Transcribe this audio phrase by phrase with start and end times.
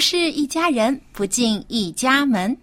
[0.00, 2.56] 不是一家人，不进一家门。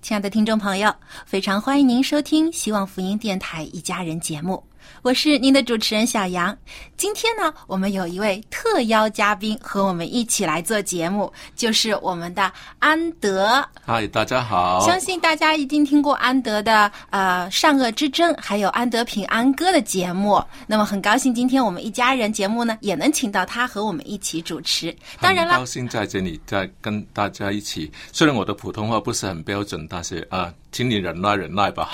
[0.00, 0.94] 亲爱的听众朋友，
[1.26, 4.62] 非常欢迎您收听希望福音电台一家人节目，
[5.02, 6.56] 我是您的主持人小杨。
[6.96, 13.62] 今天呢，我们有一位特邀嘉宾和我们一起来做节目，就是我们的安德。
[13.84, 14.80] 嗨，大家好。
[14.86, 20.42] 相信大家一定听过安德的呃《善恶之争》，还有安德平安歌的节目。
[20.66, 24.94] 那么很高兴今天我们一家人节目呢，也能请到他和我们一起主持。
[25.20, 27.90] 当然了很高，兴在这里再跟大家一起。
[28.12, 31.88] 虽然我的普通话不是很标准，但是啊、请你忍耐忍耐吧。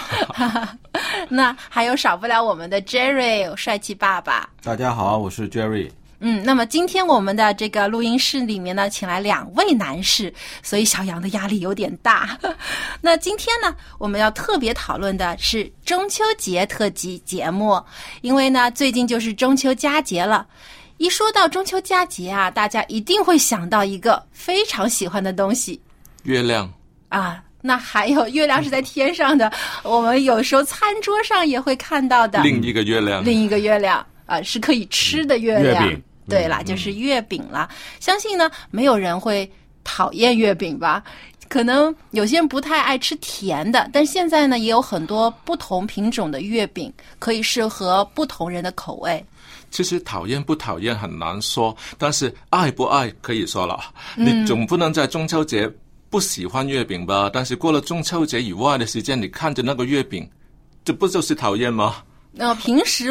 [1.28, 4.48] 那还有少不了我们的 Jerry 帅气爸爸。
[4.62, 5.90] 大家好，我是 Jerry。
[6.20, 10.32] 嗯，那么今天我们的这个录音室里面呢，请来两位男士，
[10.62, 12.38] 所以小杨的压力有点大。
[13.02, 17.78] 那今天呢，我们要特别讨论的是中秋节特辑节目，
[18.22, 20.46] 因为呢，最近就是中秋佳节了。
[20.96, 25.78] 一说到中秋佳节啊，大家一定会想到一个非常喜欢的东西
[26.22, 26.72] 月亮，
[27.10, 27.42] 啊。
[27.60, 32.42] 那还有月亮是在天上的，我们有时候餐桌上也会看到的。
[32.42, 35.84] 另一个月亮，另一个月亮啊、是可以吃的月亮。
[35.84, 37.68] 月饼对啦，嗯就是月饼啦。
[37.98, 39.50] 相信呢，没有人会
[39.84, 41.02] 讨厌月饼吧？
[41.48, 49.24] 可能有些人不太爱吃甜的，但现在呢，也有很多不同品种的月饼，可以适合不同人的口味。
[49.72, 53.80] 其实讨厌不讨厌很难说，但是爱不爱可以说了。
[54.16, 55.68] 嗯你总不能在中秋节
[56.10, 57.30] 不喜欢月饼吧？
[57.32, 60.28] 但是过了中秋节以外的时间，你看着那个月饼，
[60.84, 62.02] 这不就是讨厌吗？
[62.32, 63.10] 那、平时。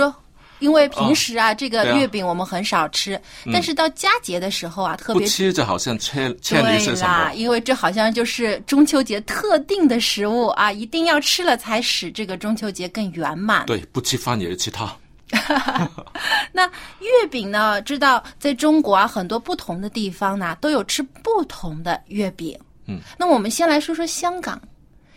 [0.60, 7.34] 因为平时啊，这个月饼我们很少吃，但是到佳节的时候啊，特不别吃着好像欠欠你什啦，么？
[7.36, 13.66] 因为这好像就是中秋节特定的食物啊，一定要吃了才使这个中秋节更圆满。
[13.68, 14.94] 对，不吃饭也是吃它。
[16.52, 16.68] 那
[17.00, 17.82] 月饼呢？
[17.84, 22.54] 知道在中国啊，很多不同的地方呢都有吃不同的月饼。
[22.90, 24.60] 嗯，那我们先来说说香港，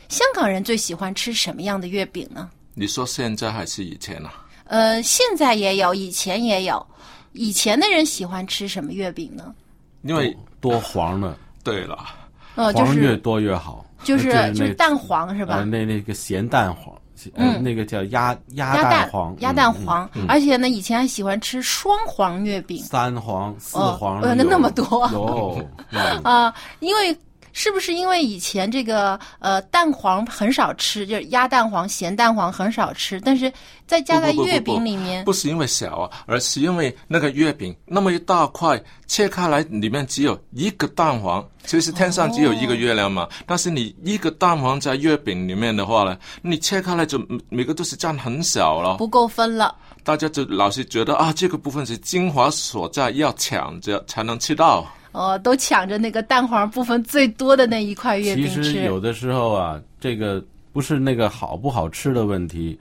[0.08, 2.50] 香港人最喜欢吃什么样的月饼呢？
[2.74, 4.32] 你说现在还是以前啊？
[4.64, 6.86] 呃，现在也有，以前也有。
[7.32, 9.54] 以前的人喜欢吃什么月饼呢？
[10.02, 11.98] 因为多黄的，对了，
[12.56, 13.84] 呃，就黄越多越好。
[14.04, 15.54] 就是就是蛋黄是吧？
[15.56, 16.92] 呃，那那个咸蛋黄，
[17.34, 27.16] 呃，那个叫鸭鸭鸭蛋黄，鸭嗯蛋黄，而且呢，以前还喜欢吃双黄月饼三黄、四哦黄呃那那么多有，嗯啊、因为
[27.52, 33.52] 是不是因为以前这个呃蛋黄很少吃，就是鸭蛋黄、咸蛋黄很少吃，但是
[33.86, 41.46] 再加在月饼里面，不是因为小啊，而是因为那个月饼那么一大块，切开来里面只有一个蛋黄。
[41.64, 48.96] 其实天上只有一个月亮嘛，但是你一个蛋黄在月饼里面的话呢，你切开来就每每个都是占很小了。
[48.96, 49.72] 不够分了。
[50.02, 54.84] 大家就老是觉得啊，这个部分是精华所在，要抢着才能吃到。
[55.12, 58.82] 哦，都抢着那个蛋黄部分最多的那一块月饼其实。
[58.84, 60.42] 有的时候啊，这个
[60.72, 62.78] 不是那个好不好吃的问题，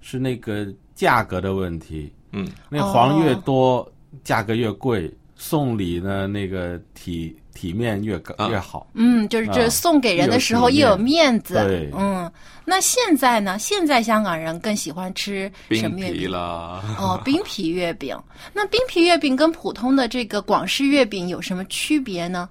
[0.00, 2.12] 是那个价格的问题。
[2.32, 3.92] 嗯，那黄越哦多，
[4.22, 8.88] 价格越贵，送礼呢那个体体面越高啊越好。
[8.94, 11.54] 嗯，就是这啊送给人的时候又有面面子。
[11.54, 12.30] 对嗯，
[12.64, 13.56] 那现在呢？
[13.58, 16.30] 现在香港人更喜欢吃什么月饼？
[16.30, 18.18] 啦，哦， 冰皮月饼。
[18.52, 22.48] 那冰皮月饼跟普通的这个广式月饼有什么区别呢？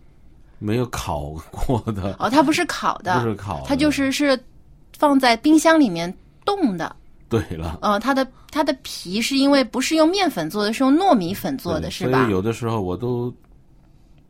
[0.60, 4.40] 没有烤过的，哦，它不是烤的，不是烤的它就是是
[4.98, 6.14] 放在冰箱里面
[6.46, 6.96] 冻的。
[7.28, 12.32] 对了，呃，它的它的皮是因为不是用面粉做的，是用糯米粉做的，是吧所以？
[12.32, 13.34] 有的时候我都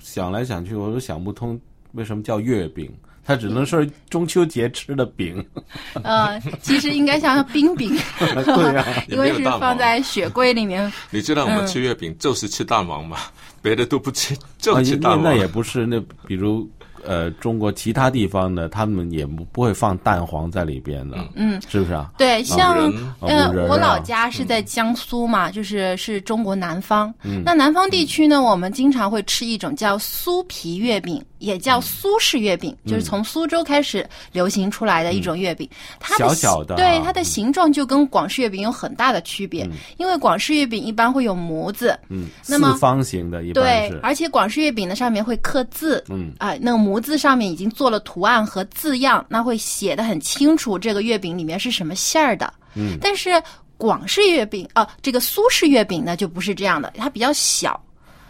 [0.01, 1.59] 想来想去，我都想不通
[1.93, 2.91] 为什么叫月饼，
[3.23, 5.45] 它只能是中秋节吃的饼。
[6.03, 10.91] 呃，其实应该像冰饼， 对呀、 因为是放在雪柜里面。
[11.09, 13.17] 你知道我们吃月饼就是吃蛋黄吗，
[13.61, 15.23] 别的都不吃，就啊，吃蛋黄。
[15.23, 16.69] 那那也不是那，比如
[17.05, 22.11] 呃，中国其他地方呢，他们也不不会放蛋黄在里边的，嗯，是不是啊？
[22.17, 23.51] 对，像人呃，啊。
[23.69, 27.13] 我老家是在江苏嘛，就是是中国南方。
[27.23, 27.41] 嗯。
[27.45, 32.91] 那南方地区呢，我们经常会吃一种叫酥皮月饼，也叫苏式月饼，嗯。
[32.91, 35.69] 就是从苏州开始流行出来的一种月饼。
[35.99, 36.77] 它的小小的啊。
[36.77, 46.31] 对它的形状就跟广式月饼有很大的区别，因为广式月饼一般会有模子，嗯，那么四方形的一般对，，而且广式月饼呢上面会刻字，嗯。
[46.37, 52.53] 啊、那个模子上面已经做了图案和字样，那会写的很清楚，这个月饼里面是什么馅儿的。
[52.75, 53.41] 嗯，但是
[53.77, 57.79] 广式月饼啊、这个苏式月饼呢就不是这样的，它比较小。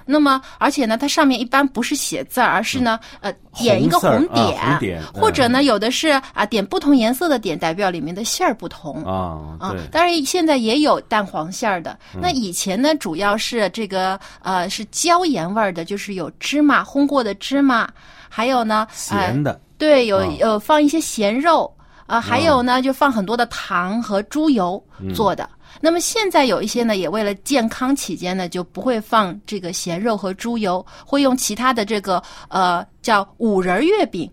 [0.04, 9.04] 那么，而且呢，它上面一般不是写字儿，而是呢，呃，点一个红点，啊红点或者呢，有的是啊，点不同颜色的点，代表里面的馅儿不同。
[9.06, 11.98] 啊，啊，，当然现在也有蛋黄馅儿的。
[12.20, 17.88] 那以前呢，主要是这个呃是椒盐味儿的，就是有芝麻烘过的芝麻，
[18.34, 21.70] 还有呢，呃咸的，对，有啊有放一些咸肉
[22.08, 24.82] 啊、还有呢就放很多的糖和猪油
[25.14, 25.50] 做的。
[25.80, 34.30] 那么现在有一些呢，也为了健康起见呢，就不会放这个咸肉和猪油，会用其他的这个呃叫五仁儿月饼，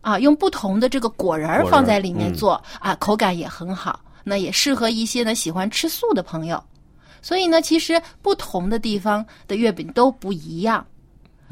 [0.00, 4.00] 啊，用不同的这个果仁放在里面嗯做、啊，口感也很好。
[4.24, 6.62] 那也适合一些呢喜欢吃素的朋友。
[7.20, 10.84] 所以呢，其实不同的地方的月饼都不一样。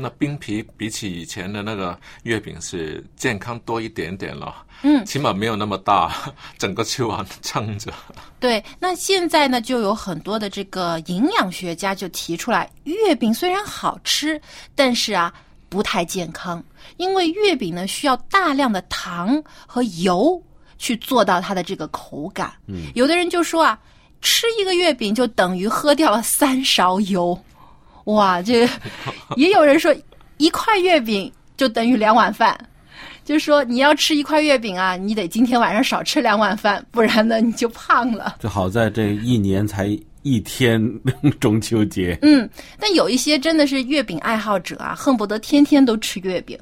[0.01, 6.13] 那冰皮比起以前的那个月饼是健康多一点点了，嗯，起码没有那么大，
[6.59, 7.93] 整个吃完撑着。
[8.39, 14.41] 对，那现在呢，就有很多的这个营养学家就提出来，月饼虽然好吃，
[14.75, 15.33] 但是啊
[15.69, 16.63] 不太健康，
[16.97, 20.43] 因为月饼呢需要大量的糖和油
[20.79, 22.53] 去做到它的这个口感。
[22.67, 23.79] 嗯，有的人就说啊，
[24.21, 27.39] 吃一个月饼就等于喝掉了三勺油，
[28.05, 28.69] 哇，这
[29.37, 29.95] 也有人说
[30.39, 32.59] 一块月饼就等于两碗饭。
[33.23, 38.37] 就是说，你要吃一块月饼啊，你得今天晚上少吃两碗饭，不然呢你就胖了。
[38.41, 39.87] 就好在这一年才
[40.23, 40.83] 一天
[41.39, 42.49] 中秋节，嗯，
[42.81, 46.59] 但有一些真的是月饼爱好者啊，恨不得天天都吃月饼，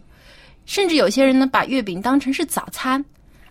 [0.67, 3.03] 甚至有些人呢把月饼当成是早餐，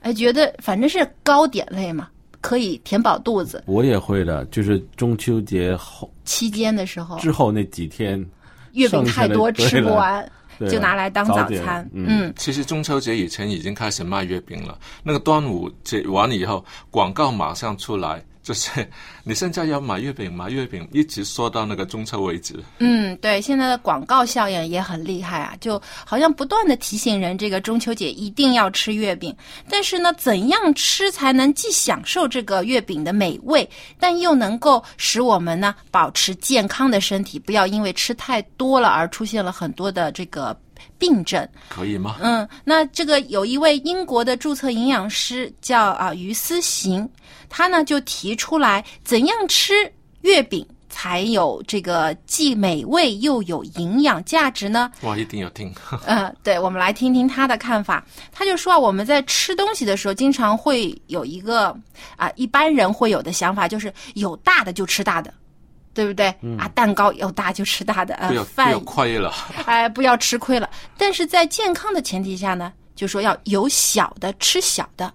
[0.02, 2.10] 哎，觉得反正是糕点类嘛，
[2.48, 3.62] 可以填饱肚子。
[3.68, 8.26] 我也会的，就是中秋节后期间的时候，之后那几天，
[8.72, 10.32] 月饼太多吃不完，
[10.70, 11.88] 就拿来当早餐。
[11.94, 18.88] 嗯，嗯，其实中秋节以前已经开始卖月饼了，那个端午节完了以后，广告马上出来，就是
[19.26, 22.56] 你现在要买月饼，买月饼，一直说到那个中秋为止。
[22.80, 29.36] 嗯，对，现在的广告效应也很厉害啊，就好像不断的提醒人，这个中秋节一定要吃月饼。
[29.70, 40.58] 但是呢，怎样吃才能既享受这个月饼的美味，但又能够使我们呢保持健康的身体，不要因为吃太多了而出现了很多的这个
[40.98, 41.48] 病症。
[41.70, 42.18] 可以吗？
[42.22, 47.10] 嗯，那这个有一位英国的注册营养师叫啊于思行，
[47.50, 49.74] 他呢就提出来怎样吃
[50.22, 54.92] 月饼才有这个既美味又有营养价值呢？
[55.02, 55.72] 哇，一定要听。
[56.06, 58.04] 呃，对，我们来听听他的看法。
[58.32, 61.76] 他就说啊，我们在吃东西的时候，经常会有一个
[62.16, 65.32] 啊，一般人会有的想法，就是有大的就吃大的，
[65.98, 66.28] 对不对？
[66.60, 69.34] 啊，蛋糕要大就吃大的，呃不要，不饭要亏了。
[69.66, 70.70] 哎，不要吃亏了。
[70.96, 75.12] 但是在健康的前提下呢，就说要有小的吃小的，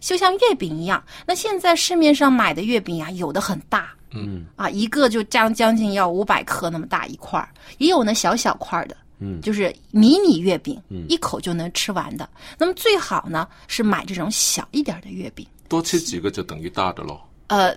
[0.00, 1.04] 就像月饼一样。
[1.26, 12.26] 那现在市面上买的月饼啊，有的很大，嗯啊，一个就将将近要五百克那么大一块儿，也有呢小小块儿的，嗯就是迷你月饼，一口就能吃完的。
[12.56, 15.46] 那么最好呢是买这种小一点的月饼。
[15.68, 17.20] 多吃几个就等于大的喽。
[17.46, 17.76] 呃，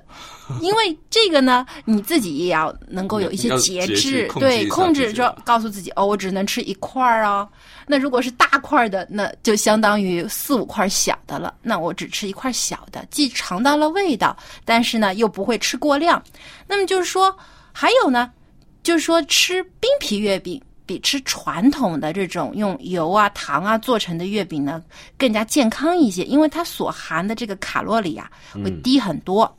[0.62, 7.48] 因为这个呢，你自己也要能够有一些要节节制制，对，控制一下控制说自己了告诉自己哦，我只能吃一块儿哦。
[7.86, 11.54] 那如果是大块儿的，那就相当于四五块小的了。
[11.62, 16.22] 那我只吃一块小的，既尝到了味道，但是呢又不会吃过量。
[16.68, 17.36] 那么就是说，
[17.72, 18.32] 还有呢，
[18.84, 20.62] 就是说吃冰皮月饼。
[20.88, 24.82] 比吃传统的这种用油啊、糖啊做成的月饼呢，
[25.18, 28.32] 更加健康一些，因为它所含的这个卡路里啊
[28.64, 29.54] 会低很多。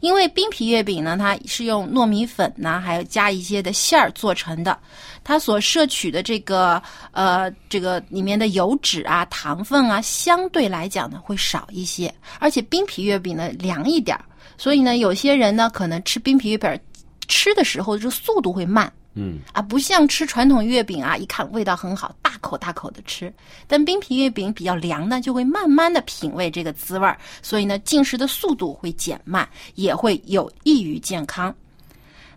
[0.00, 4.78] 因为冰皮月饼呢，它是用糯米粉呢，还有加一些的馅儿做成的，
[5.24, 6.80] 它所摄取的这个
[7.12, 14.24] 呃这个里面的油脂啊、糖分啊，相对来讲呢会少一些，而且冰皮月饼呢凉一点儿，
[14.56, 16.80] 所以呢有些人呢可能吃冰皮月饼
[17.26, 18.92] 吃的时候这个速度会慢。
[19.20, 23.34] 嗯，啊，不像吃传统月饼啊，一看味道很好，大口大口的吃。
[23.66, 31.52] 但冰皮月饼比较凉呢，就会慢慢的品味这个滋味儿，所以呢，进食的速度会减慢，也会有益于健康。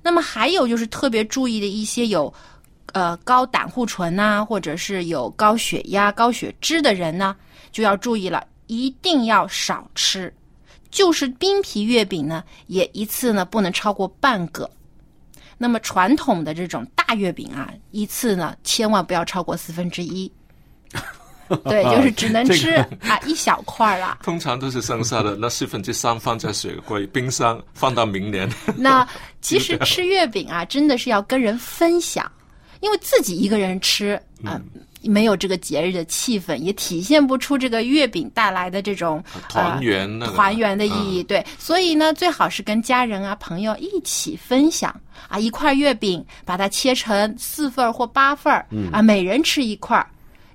[0.01, 2.33] 那么还有就是特别注意的一些有，
[2.93, 7.35] 呃，高胆固醇呐、或者是有高血压、高血脂的人呢，
[7.71, 10.33] 就要注意了，一定要少吃。
[10.89, 14.67] 就是冰皮月饼呢，也一次呢不能超过半个。
[15.61, 20.31] 那么传统的这种大月饼啊，一次呢千万不要超过四分之一。
[21.65, 22.71] 对，就是只能吃、
[23.07, 24.17] 啊一小块儿啦。
[24.23, 28.49] 通常都是剩下的那四分之三放在雪柜、冰箱，放到明年。
[28.75, 29.07] 那
[29.39, 32.29] 其实吃月饼啊，真的是要跟人分享，
[32.79, 34.59] 因为自己一个人吃啊、
[35.03, 41.23] 没有这个节日的气氛，也体现不出这个月饼带来的这种团圆那个呃团圆的意义。
[41.23, 44.95] 对，所以呢，最好是跟家人啊、朋友一起分享
[45.27, 50.07] 啊，一块月饼把它切成四份儿或八份儿，啊，每人吃一块儿。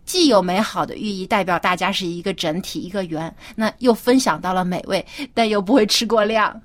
[0.05, 6.63] 既有美好的寓意，代表大家是一个整体、一个圆，那又分享到了美味，但又不会吃过量。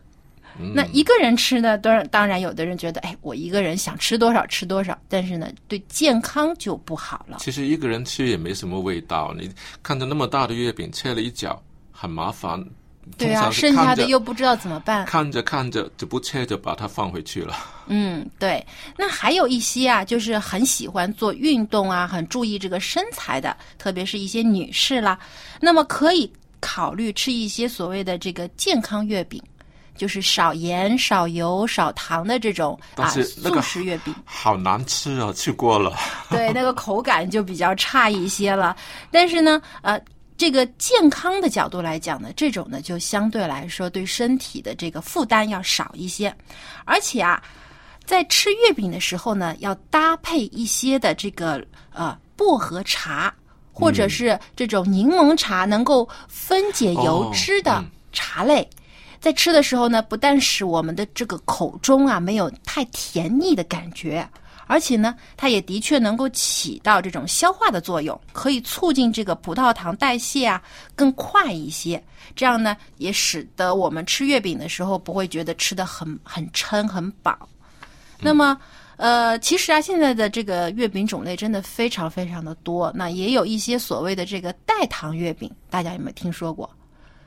[0.73, 7.37] 那一个人吃呢，当然当然，有的人觉得，哎，我一个人想吃多少吃多少，但是呢，对健康就不好了。
[7.39, 9.49] 其实一个人吃也没什么味道，你
[9.81, 12.63] 看着那么大的月饼切了一角，很麻烦。
[13.17, 15.05] 对啊，剩下的又不知道怎么办。
[15.07, 17.55] 看着看着就不切就把它放回去了。
[17.87, 18.63] 嗯，对。
[18.95, 25.19] 那还有一些啊，就是很喜欢做运动啊，很注意这个身材的，特别是一些女士啦，
[25.59, 29.41] 那么可以考虑吃一些所谓的这个健康月饼。
[29.95, 35.31] 就是少盐、少油、少糖的这种啊那个素食月饼，好难吃啊！
[35.33, 35.95] 去过了，
[36.29, 38.75] 对，那个口感就比较差一些了。
[39.11, 39.99] 但是呢，呃，
[40.37, 46.35] 这个健康的角度来讲呢，这种呢就相对来说对身体的这个负担要少一些，
[46.85, 47.41] 而且啊，
[48.05, 53.33] 在吃月饼的时候呢，要搭配一些的这个呃薄荷茶。
[53.73, 58.69] 或者是这种柠檬茶能够分解油脂的茶类，
[59.21, 64.27] 在吃的时候呢，不但使我们的这个口中啊没有太甜腻的感觉，
[64.67, 70.61] 而且呢，它也的确能够起到这种消化的作用，可以促进这个葡萄糖代谢啊
[70.95, 72.03] 更快一些。
[72.35, 77.47] 这样呢，也使得我们吃月饼的时候不会觉得吃的很很撑很饱。
[78.19, 78.59] 那么。
[78.97, 82.91] 呃，其实啊，现在的这个月饼种类真的非常非常的多。
[82.93, 86.69] 那也有一些所谓的这个代糖月饼，大家有没有听说过？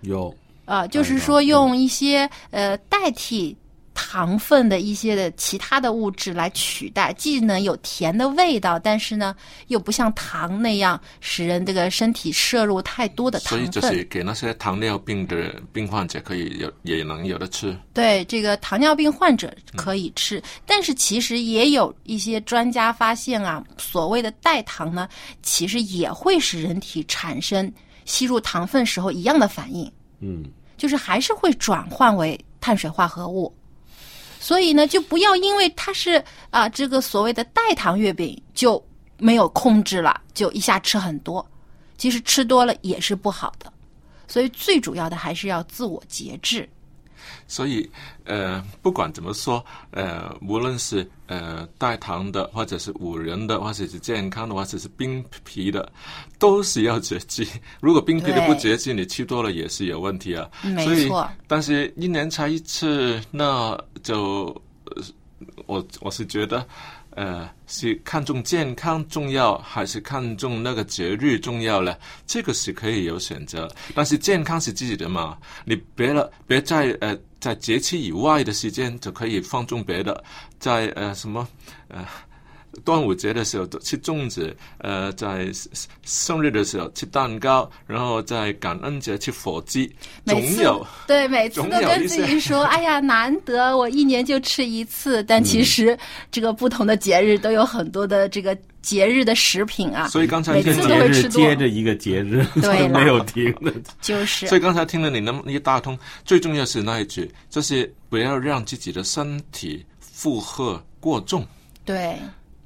[0.02, 0.32] 有
[0.64, 3.56] 啊，就是说用一些呃代替
[3.92, 9.36] 糖分的一些的其他的物质来取代，既能有甜的味道，但是呢
[9.68, 13.80] 又不像糖那样使人这个身体摄入太多的糖所以就。
[13.82, 17.78] 是给那些糖尿病的病患者可以有也能有的吃。
[17.92, 25.08] 对这个糖尿病患者可以吃，但是其实也有一些专家发现啊，所谓的代糖呢，
[25.40, 27.72] 其实也会使人体产生
[28.06, 29.88] 吸入糖分时候一样的反应。
[30.24, 30.44] 嗯，
[30.76, 33.54] 就是还是会转换为碳水化合物。
[34.40, 38.82] 所以呢，就不要因为它是啊、这个所谓的代糖月饼就
[39.18, 41.46] 没有控制了，就一下吃很多。
[41.96, 43.72] 其实吃多了也是不好的，
[44.26, 46.68] 所以最主要的还是要自我节制。
[47.46, 47.88] 所以，
[48.24, 55.90] 呃，不管怎么说，呃，无论是呃带糖的，或者是五仁的，或者是健康的，或者是冰皮的，
[56.38, 57.46] 都是要节制。
[57.80, 60.48] 如果冰皮的不节制，你吃多了也是有问题啊。
[60.62, 64.44] 没所以错，但是一年才一次，那就，
[64.86, 65.02] 呃
[65.66, 66.66] 我我是觉得，
[67.10, 71.94] 呃，是看重健康重要，还是看重那个节日重要呢？
[72.26, 80.24] 这个是可以有选择，但是健康是自己的嘛，你别了，别再呃在节气以外的时间就可以放纵别的，
[80.58, 81.46] 在呃什么
[81.88, 82.02] 呃。
[82.84, 85.50] 端午节的时候吃粽子，呃，在
[86.04, 89.94] 生日的时候吃蛋糕，然后在感恩节吃火鸡，
[90.26, 95.98] 总有对每次都跟自己说：“哎呀，难得我一年就吃一次。”但其实
[96.30, 103.72] 这个不同的节日都有很多的这个节日的食品啊，所以刚才每次听了都会吃多接着一个节日， 对没有停的。
[104.00, 111.46] 就是所以刚才听了你那么一大通，最重要是那一句，就是不要让自己的身体负荷过重。
[111.84, 112.18] 对。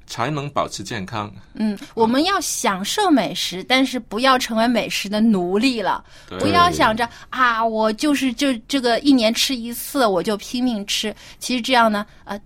[0.09, 1.31] 才能保持健康。
[1.53, 6.03] 嗯，我们要享受美食，但是不要成为美食的奴隶了。
[6.39, 11.15] 不要想着啊，我就是就这个一年吃一次，我就拼命吃。
[11.37, 12.41] 其实这样呢，呃，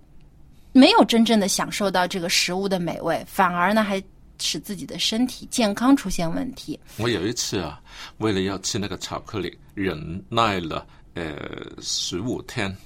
[0.72, 4.00] 没有真正的享受到这个食物的美味，反而呢还
[4.38, 6.78] 使自己的身体健康出现问题。
[6.98, 7.80] 我有一次啊，
[8.18, 11.34] 为了要吃那个巧克力，忍耐了呃
[11.80, 12.76] 十五天，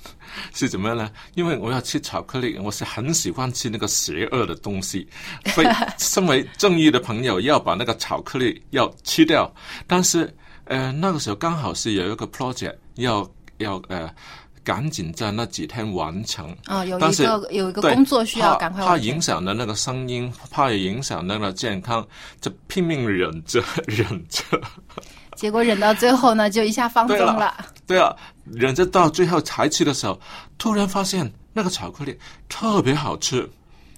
[0.54, 1.10] 是怎么样呢？
[1.34, 5.06] 因为我要吃巧克力，我是很喜欢吃那个邪恶的东西，
[5.46, 5.66] 所以
[5.98, 9.52] 身为正义的朋友要把那个巧克力要吃掉。
[9.86, 10.32] 但是
[10.64, 14.10] 呃那个时候刚好是有一个 project 要要呃。
[14.64, 22.06] 赶紧在那几天完成啊、有一个有一个工作需要怕怕赶快完成影响了那个声音，怕影响那个健康，
[22.38, 24.42] 就拼命忍着 忍着。
[25.36, 27.64] 结果忍到最后呢，就一下放纵了了。
[27.88, 28.14] 对啊，
[28.44, 30.20] 忍着到最后才吃的时候，
[30.58, 32.16] 突然发现那个巧克力
[32.48, 33.48] 特别好吃。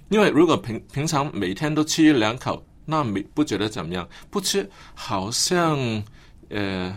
[0.09, 5.79] 因为如果平平常每天都吃一两口，那没不觉得怎么样，不吃好像
[6.49, 6.97] 呃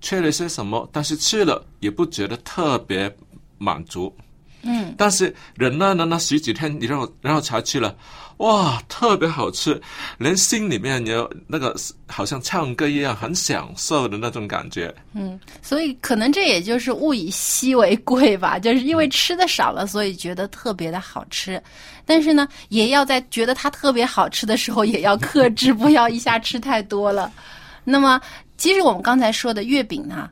[0.00, 3.14] 缺了些什么，但是吃了也不觉得特别
[3.58, 4.14] 满足。
[4.62, 7.96] 嗯，但是忍耐了那十几天，然后然后才吃了，
[8.38, 9.80] 哇，特别好吃，
[10.18, 11.74] 连心里面有那个
[12.06, 14.94] 好像唱歌一样，很享受的那种感觉。
[15.14, 21.62] 嗯，所以可能这也就是物以稀为贵吧， 就是因为吃的少了，所以觉得特别的好吃。
[22.04, 27.32] 但是呢，也要在觉得它特别好吃的时候，也要克制，不要一下吃太多了。
[27.84, 28.20] 那么，
[28.58, 30.28] 其实我们刚才说的月饼呢，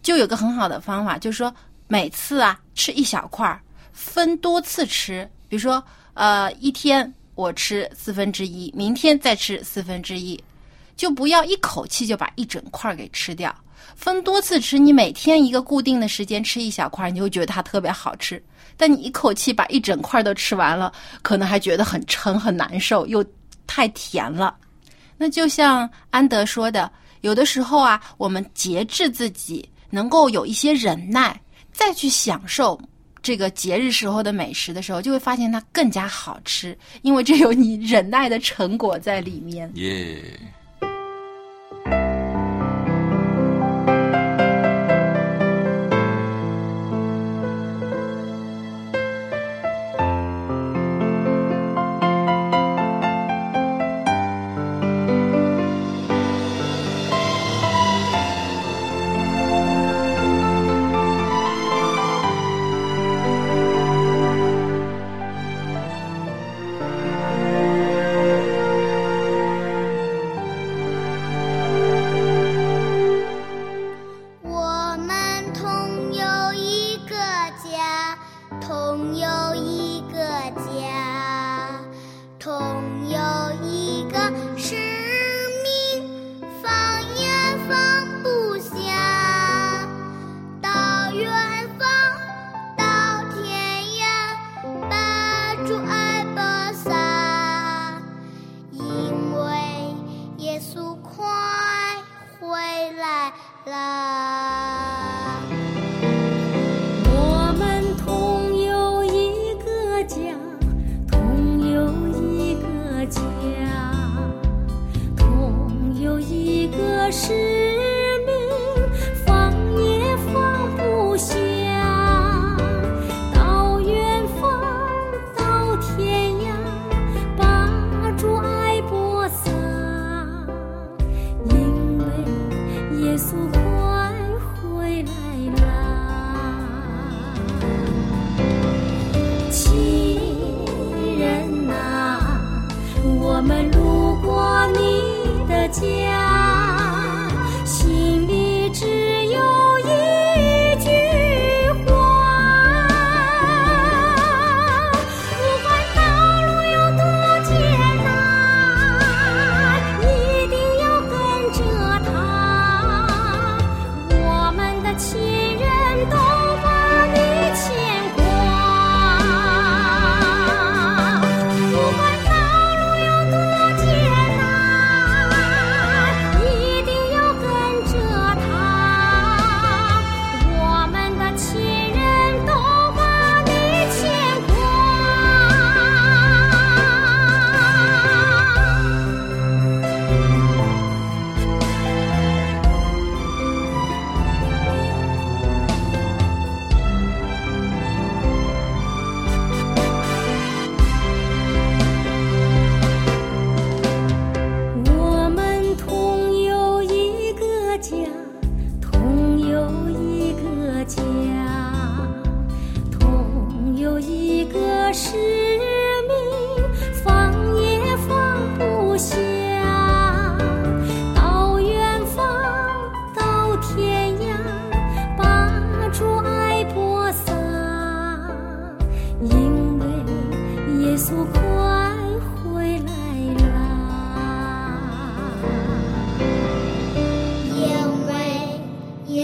[0.00, 1.52] 就有个很好的方法，就是说
[1.88, 3.60] 每次啊吃一小块儿，
[3.92, 5.28] 分多次吃。
[5.48, 5.82] 比如说，
[6.14, 10.42] 呃，一天我吃四分之一，明天再吃四分之一，
[10.96, 13.54] 就不要一口气就把一整块给吃掉。
[13.96, 18.42] 分多次吃，你每天一个固定的时间吃一小块，你就会觉得它特别好吃。
[18.76, 23.24] 但你一口气把一整块都吃完了，可能还觉得很撑、很难受，又
[23.66, 24.56] 太甜了。
[25.16, 31.38] 那就像安德说的，有的时候啊，我们节制自己，能够有一些忍耐，
[31.72, 32.80] 再去享受
[33.22, 39.70] 这个节日时候的美食的时候，就会发现它更加好吃，因为这有你忍耐的成果在里面。
[39.74, 40.20] 耶、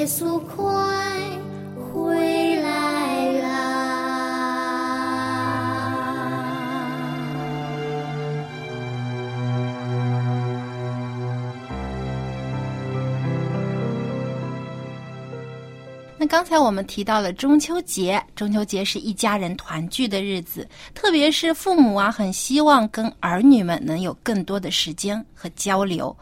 [0.08, 0.64] 速快
[1.76, 3.48] 回来啦
[16.16, 26.16] 那刚才我们提到了中秋节中秋节是一家人团聚的日子特别是父母啊很希望跟儿女们能有更多的时间和交流。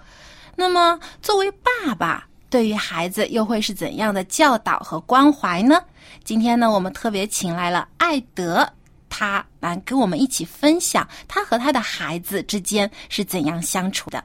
[0.57, 5.83] 那么作为爸爸对于孩子又会是怎样的教导和关怀呢？
[6.25, 8.69] 今天呢，我们特别请来了艾德，
[9.09, 14.23] 他来跟我们一起分享他和他的孩子之间是怎样相处的。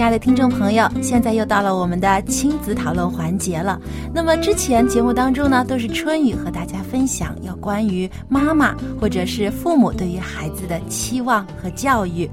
[0.00, 3.78] 亲爱的听众朋友，现在又到了我们的亲子讨论环节了。
[4.14, 12.26] 那么之前节目当中呢，都是春雨和大家分享有关于妈妈或者是父母对于孩子的期望和教育。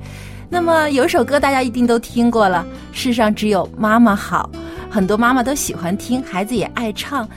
[0.47, 2.65] 那么有首歌大家一定都听过了，
[2.97, 4.49] 《世上只有妈妈好》，
[4.89, 7.27] 很多妈妈都喜欢听，孩子也爱唱。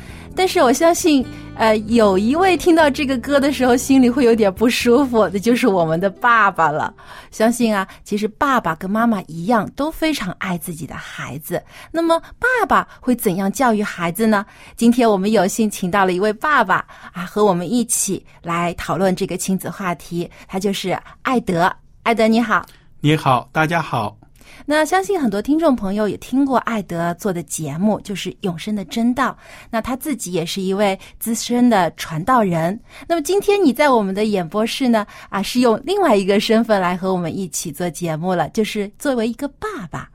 [0.41, 1.23] 但是我相信，
[1.55, 6.95] 呃，有一位听到这个歌的时候心里会有点不舒服的，就是我们的爸爸了。
[7.31, 11.63] 相信啊，其实爸爸跟妈妈一样，都非常爱自己的孩子。
[11.93, 14.47] 那么，爸爸会怎样教育孩子呢？
[14.77, 20.27] 今天我们有幸请到了一位爸爸啊，和我们一起来讨论这个亲子话题。
[20.49, 21.71] 他就是艾德，
[22.03, 22.65] 艾德你好。
[23.03, 24.20] 你好，大家好。
[24.67, 29.31] 那相信很多听众朋友也听过艾德做的节目，就是《永生的真道》。
[29.71, 32.79] 那他自己也是一位资深的传道人。
[33.09, 40.09] 那么今天你在我们的演播室呢，啊，是用另外一个身份来和我们一起做节目了，就是作为一个爸爸。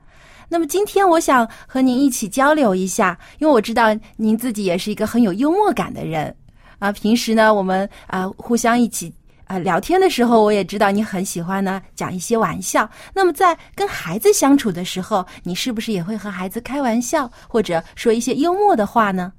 [0.48, 6.34] 那么今天我想和您一起交流一下，因为我知道您自己也是一个很有幽默感的人
[6.78, 6.92] 啊。
[6.92, 9.12] 平时呢，我们啊互相一起。
[9.46, 12.88] 啊，聊天的时候我也知道你很喜欢呢，讲一些玩笑。
[13.14, 19.32] 那么在跟孩子相处的时候，你是不是也会和孩子开玩笑，或者说一些幽默的话呢？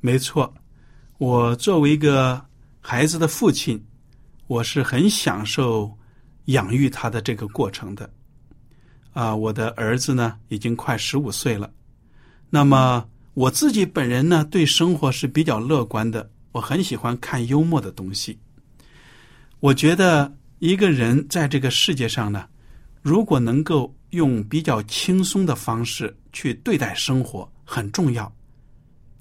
[0.00, 0.52] 没错，
[1.16, 2.38] 我作为一个
[2.80, 3.82] 孩子的父亲，
[4.46, 5.90] 我是很享受
[6.46, 8.08] 养育他的这个过程的。
[9.14, 11.70] 啊，我的儿子呢已经快十五岁了，
[12.50, 18.38] 那么我自己本人呢对生活是比较乐观的，我很喜欢看幽默的东西。
[19.64, 22.44] 我觉得一个人在这个世界上呢，
[23.00, 28.30] 如果能够用比较轻松的方式去对待生活，很重要。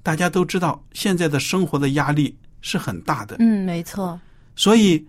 [0.04, 3.38] 大家都知道，现在的生活的压力是很大的。
[3.40, 4.20] 嗯，没错。
[4.54, 5.08] 所以，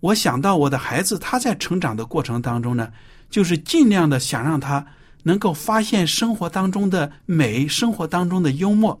[0.00, 2.92] 我想到我的孩子，他在成长的过程当中呢，
[3.30, 4.86] 就是尽量的想让他
[5.22, 9.00] 能够发现生活当中的美，生活当中的幽默。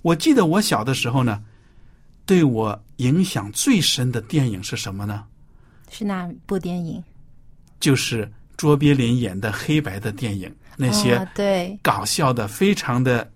[0.00, 1.44] 我记得我小的时候呢。
[2.28, 5.24] 对我影响最深的电影是什么呢？
[5.90, 7.02] 是哪部电影？
[7.80, 13.26] 就是卓别林演的黑白的电影，那些对搞笑的，非常的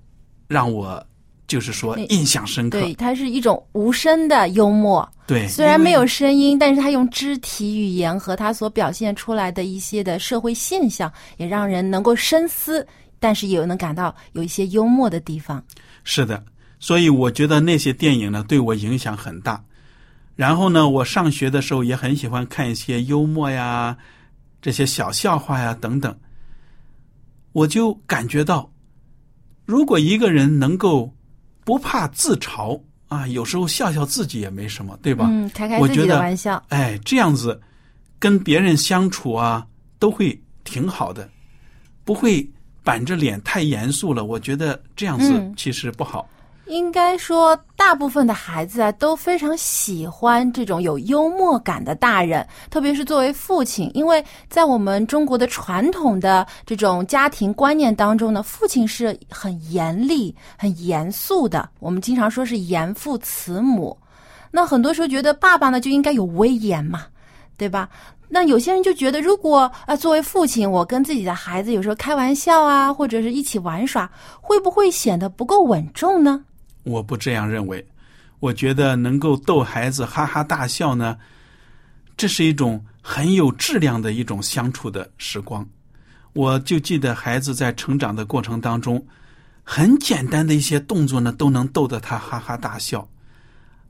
[0.47, 1.03] 让我
[1.47, 2.79] 就是说印象深刻。
[2.79, 5.11] 对，它是一种无声的幽默。
[5.27, 12.87] 对，虽然没有声音，但是他用肢体语言和他所表现出来的一些的社会现象，也让人能够深思，
[13.19, 15.65] 但是也能感到有一些幽默的地方。
[16.05, 16.45] 是的。
[16.83, 19.63] 所以我觉得那些电影呢对我影响很大，
[20.35, 23.97] 然后呢，我上学的时候也很喜欢看一些幽默呀、
[24.61, 26.13] 这些小笑话呀等等。
[27.53, 28.69] 我就感觉到，
[29.65, 31.15] 如果一个人能够
[31.63, 35.29] 不怕自嘲啊，有时候笑笑自己也没什么，对吧？
[35.31, 36.61] 嗯，开开自己的玩笑。
[36.71, 37.63] 哎，这样子
[38.19, 39.65] 跟别人相处啊，
[40.01, 41.31] 都会挺好的，
[42.03, 42.45] 不会
[42.83, 44.25] 板着脸太严肃了。
[44.25, 46.29] 我觉得这样子其实不好。
[46.73, 61.69] 应该说，大部分的孩子啊都非常喜欢这种有幽默感的大人，特别是作为父亲，因为在我们中国的传统的这种家庭观念当中呢，父亲是很严厉、很严肃的。
[61.79, 63.95] 我们经常说是严父慈母，
[64.51, 67.05] 那很多时候觉得爸爸呢就应该有威严嘛，
[67.59, 67.87] 对吧？
[68.31, 76.43] 那有些人就觉得，如果啊作为父亲，我跟自己的孩子有时候开玩笑啊，或者是一起玩耍，会不会显得不够稳重呢？
[76.85, 77.87] 我不这样认为，
[78.41, 81.17] 我觉得能够逗孩子哈哈大笑呢，
[82.17, 85.65] 这是一种很有质量的一种相处的时光。
[86.33, 89.05] 我就记得孩子在成长的过程当中，
[89.63, 93.09] 很简单的一些动作呢，都能逗得他哈哈大笑。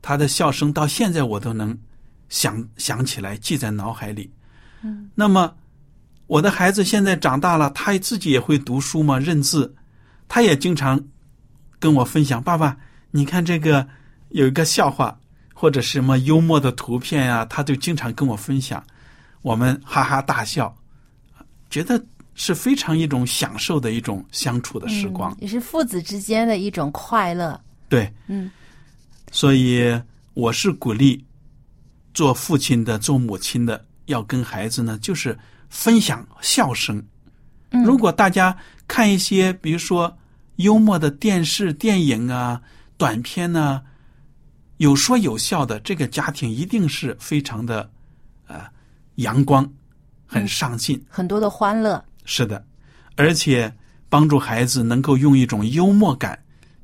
[0.02, 1.78] 他的笑声到现在我都能
[2.28, 4.30] 想想起来，记在脑海里。
[4.82, 5.54] 嗯，那么
[6.26, 9.74] 我的孩子现在长大了，他自己也会读书嘛，认字，
[10.28, 11.02] 他也经常。
[11.82, 12.76] 跟我分享，爸爸，
[13.10, 13.84] 你看这个
[14.28, 15.18] 有一个笑话
[15.52, 18.80] 或者什么幽默的图片呀，他就经常跟我分享，
[19.42, 20.72] 我们哈哈大笑，
[21.70, 22.00] 觉得
[22.36, 25.32] 是非常一种享受的一种相处的时光。
[25.32, 27.60] 嗯也是父子之间的一种快乐。
[27.88, 28.48] 对，嗯
[29.32, 30.00] 所以
[30.34, 31.24] 我是鼓励
[32.14, 35.36] 做父亲的、做母亲的，要跟孩子呢，就是
[35.68, 37.04] 分享笑声。
[37.72, 40.16] 嗯如果大家看一些，比如说
[40.56, 42.60] 幽默的电视、电影啊、
[42.96, 43.82] 短片呢、
[44.76, 47.90] 有说有笑的，这个家庭一定是非常的
[48.46, 48.64] 呃
[49.16, 49.70] 阳光，
[50.26, 51.02] 很上进。
[51.08, 52.02] 很多的欢乐。
[52.24, 52.64] 是的，
[53.16, 53.72] 而且
[54.08, 56.38] 帮助孩子能够用一种幽默感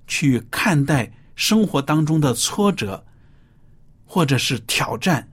[0.06, 3.04] 去看待生活当中的挫折
[4.04, 5.28] 或者是挑战，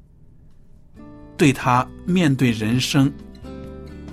[1.38, 3.12] 对他面对人生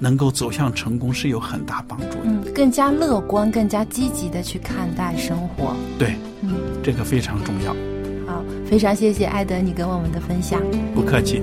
[0.02, 2.24] 能够走向成功是有很大帮助的。
[2.24, 5.76] 嗯，更加乐观、更加积极的去看待生活。
[5.96, 6.50] 对，嗯，
[6.82, 7.72] 这个非常重要。
[8.26, 10.60] 好，非常谢谢艾德你跟我们的分享。
[10.92, 11.40] 不客气。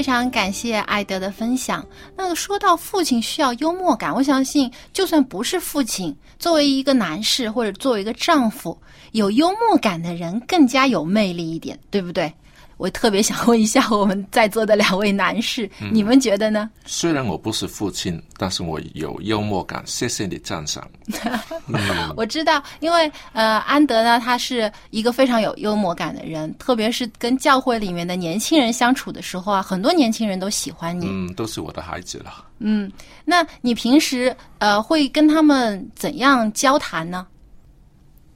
[0.00, 1.84] 非常感谢艾德的分享。
[2.16, 8.74] 那说到父亲需要幽默感，我相信就算不是父亲，作为一个男士或者作为一个丈夫，
[9.12, 12.32] 有幽默感的人更加有魅力一点，对不对？
[12.80, 16.70] 我特别想问一下我们在座的两位男士，嗯你们觉得呢？
[16.86, 20.88] 虽然我不是父亲，但是我有幽默感，谢谢你赞赏。
[22.16, 31.06] 我知道，因为呃，安德呢，他是一个非常有幽默感的人，特别是跟教会里面的年轻人相处的时候啊，很多年轻人都喜欢你。
[31.06, 32.46] 嗯，都是我的孩子了。
[32.60, 32.90] 嗯，
[33.26, 37.26] 那你平时呃会跟他们怎样交谈呢？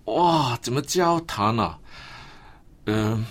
[0.05, 1.79] 哇，怎么交谈啊？
[2.85, 3.25] 嗯、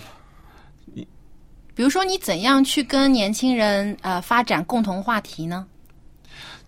[1.74, 5.66] 比如说，你怎样去跟年轻人呃发展共同话题呢？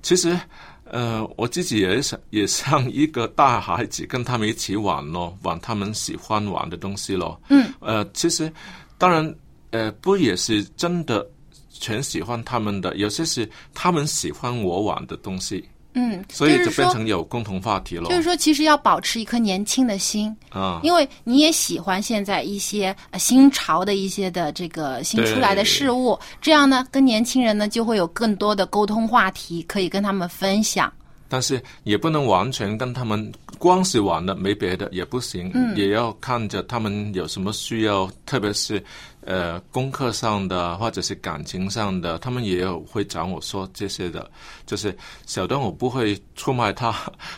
[0.02, 0.38] 其实，
[0.84, 7.40] 呃，我自己也想也像一个大孩子，跟他们一起玩咯，玩他们喜欢玩的东西咯。
[7.48, 8.52] 嗯，呃，其实
[8.98, 9.34] 当然，
[9.70, 11.26] 呃，不也是真的
[11.70, 18.10] 全喜欢他们的，有些是他们喜欢我玩的东西，嗯，所以就变成有共同话题了。
[18.10, 30.92] 就是说，其实要保持一颗年轻的心，啊，因为你也喜欢现在一些呃新潮的一些的这个新出来的事物，这样呢，跟年轻人呢就会有更多的沟通话题，可以跟他们分享。
[31.28, 38.80] 但是也不能完全跟他们光是玩的，没别的也不行，嗯也要看着他们有什么需要，特别是
[39.26, 44.30] 呃功课上的或者是感情上的，他们也有会找我说这些的。
[44.64, 46.94] 就是小的我不会出卖他，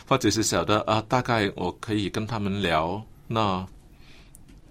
[0.07, 3.65] 或者是小的啊，大概我可以跟他们聊，那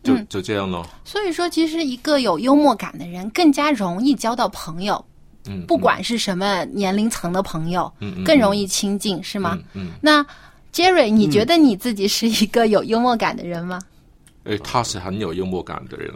[0.02, 0.86] 就、嗯就这样咯。
[1.04, 5.04] 所以说，其实一个有幽默感的人更加容易交到朋友，
[5.46, 9.58] 嗯，不管是什么年龄层的朋友，嗯嗯更容易亲近，是吗？
[9.72, 10.24] 嗯，那
[10.72, 13.80] Jerry，你觉得你自己是一个有幽默感的人吗？
[14.44, 16.14] 诶，他是很有幽默感的人。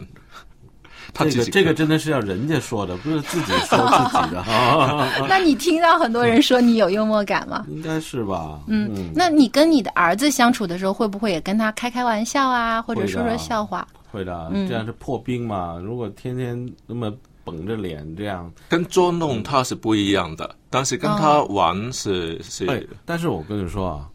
[1.13, 3.77] 他这个这个真的是要人家说的，不是自己说
[4.11, 4.43] 自己的。
[5.29, 7.65] 那你听到很多人说你有幽默感吗？
[7.69, 8.59] 应该是吧？
[8.67, 13.87] 嗯，那你跟你的儿子相处的时候，会不会也跟他开开玩笑啊，或者说说笑话？
[14.11, 15.77] 会的，嗯这样是破冰嘛。
[15.83, 17.11] 如果天天那么
[17.43, 22.65] 绷着脸这样，跟捉弄他是不一样的，但是跟他玩是、是。
[22.67, 24.07] 哎，但是我跟你说啊，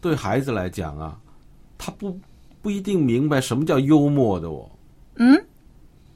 [0.00, 1.16] 对孩子来讲啊，
[1.78, 2.18] 他不
[2.60, 4.68] 不一定明白什么叫幽默的哦。
[5.16, 5.36] 嗯，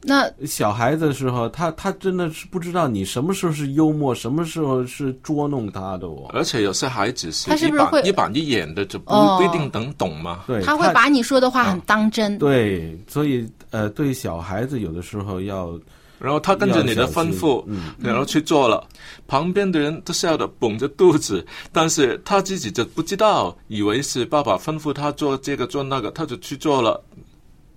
[0.06, 6.30] 那小孩子的时候，他他真的是不知道你什么时候是幽默，什么时候是捉弄他的哦。
[6.30, 10.44] 而且有些孩子是他是不是会一板一板一眼的，就不、哦不一定能懂嘛。
[10.46, 12.38] 对，他会把你说的话很当真。
[12.38, 15.76] 对，所以呃，对小孩子有的时候要，
[16.20, 18.86] 然后他跟着你的吩咐，嗯，然后去做了，
[19.26, 27.02] 旁边的人都笑得绷着肚子，但是他自己就不知道，以为是爸爸吩咐他做这个做那个，他就去做了。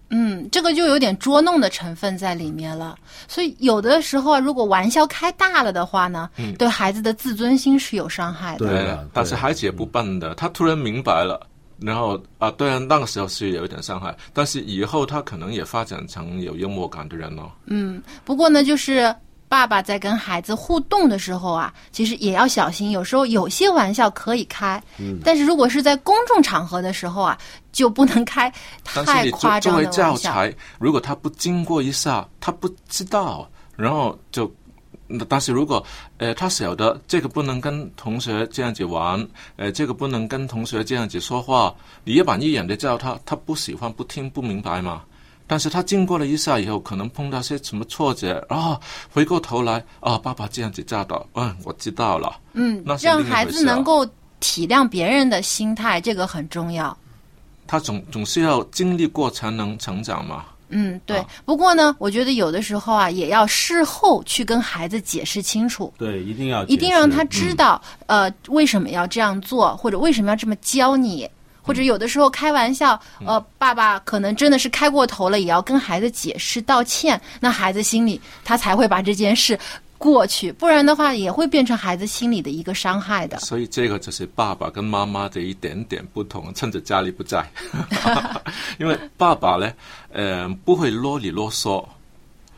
[0.09, 2.95] 嗯，这个就有点捉弄的成分在里面了。
[3.27, 8.67] 所以有的时候啊，如果玩笑开大了的话呢，嗯对孩子的自尊心是有伤害的。
[8.67, 11.47] 对的但是孩子也不笨的，他突然明白了。
[11.81, 17.49] 然后啊，对啊，那个时候是有一点伤害，但是以后他可能也发展成有幽默感的人了。
[17.67, 19.15] 嗯，不过呢，就是
[19.49, 22.91] 爸爸在跟孩子互动的时候啊，其实也要小心。
[22.91, 27.35] 有时候有些玩笑可以开，嗯但是如果是在公众场合的时候啊，
[27.71, 28.49] 就不能开
[28.83, 30.11] 太夸张作作为的玩笑。
[30.11, 34.49] 教材，如果他不经过一下，他不知道，然后就，
[35.27, 35.83] 但是如果
[36.17, 45.01] 呃他晓得这个不能跟同学这样子玩，呃这个不能跟同学这样子说话，你一板一眼的叫他，他不喜欢、不听、不明白嘛。
[45.49, 48.79] 但是他经过了一下以后，可能碰到些什么挫折啊，
[49.11, 52.39] 回过头来啊，爸爸这样子教导，嗯，我知道了。
[52.53, 54.05] 嗯那，让孩子能够
[54.39, 56.95] 体谅别人的心态，这个很重要。
[57.65, 60.45] 他总总是要经历过才能成长嘛。
[60.69, 61.25] 嗯，对。
[61.45, 65.91] 不过呢，我觉得有的时候啊，也要事后去跟孩子解释清楚。
[65.97, 71.27] 对，一定要一定让他知道，呃，为什么要这样做，或者为什么要这么教你，
[71.69, 79.57] 或者有的时候开玩笑，呃，爸爸可能真的是开过头了，也要跟孩子解释道歉，那孩子心里他才会把这件事
[79.99, 83.37] 过去，不然的话也会变成孩子心里的一个伤害的。
[83.37, 87.47] 所以这个就是爸爸跟妈妈的一点点不同，趁着家里不在，
[88.79, 89.71] 因为爸爸呢，
[90.11, 91.85] 呃，不会啰里啰嗦，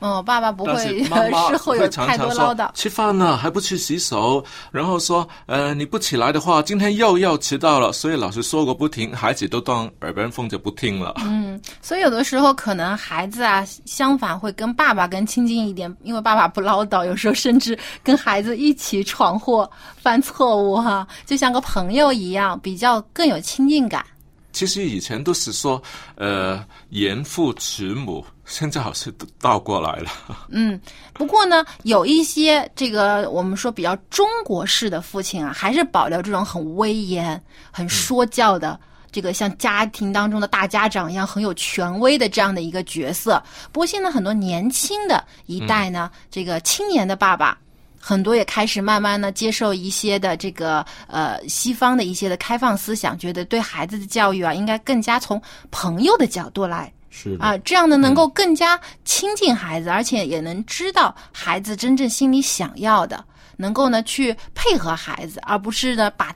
[0.01, 2.69] 嗯，爸爸不会是妈妈 事后有太多唠叨。
[2.73, 7.93] 吃饭了还不去洗手，然后说呃你不起来的话，今天又要迟到了。
[7.93, 11.13] 所以老师说个不停，孩子都当耳边风就不听了。
[11.23, 24.03] 嗯，所以有的时候可能孩子啊，相反会跟爸爸更亲近一点，因为爸爸不唠叨，有时候甚至跟孩子一起闯祸、犯错误哈、就像个朋友一样，比较更有亲近感。
[24.51, 25.81] 其实以前都是说
[26.15, 30.11] 呃严父慈母，现在好像都倒过来了。
[30.49, 30.77] 嗯，
[31.13, 38.77] 不过呢，有一些这个我们说比较中国式的父亲啊，还是保留这种很威严、很说教的。
[39.09, 47.57] 这个像家庭当中的大家长一样很有权威的这样的一个角色，不过现在很多年轻的一代呢，这个青年的爸爸，
[47.99, 63.23] 很多也开始慢慢的接受一些的这个呃西方的一些的开放思想，觉得对孩子的教育啊，应该更加从朋友的角度来是啊，这样呢能够更加亲近孩子，而且也能知道孩子真正心里想要的，
[63.57, 66.33] 能够呢去配合孩子，而不是呢把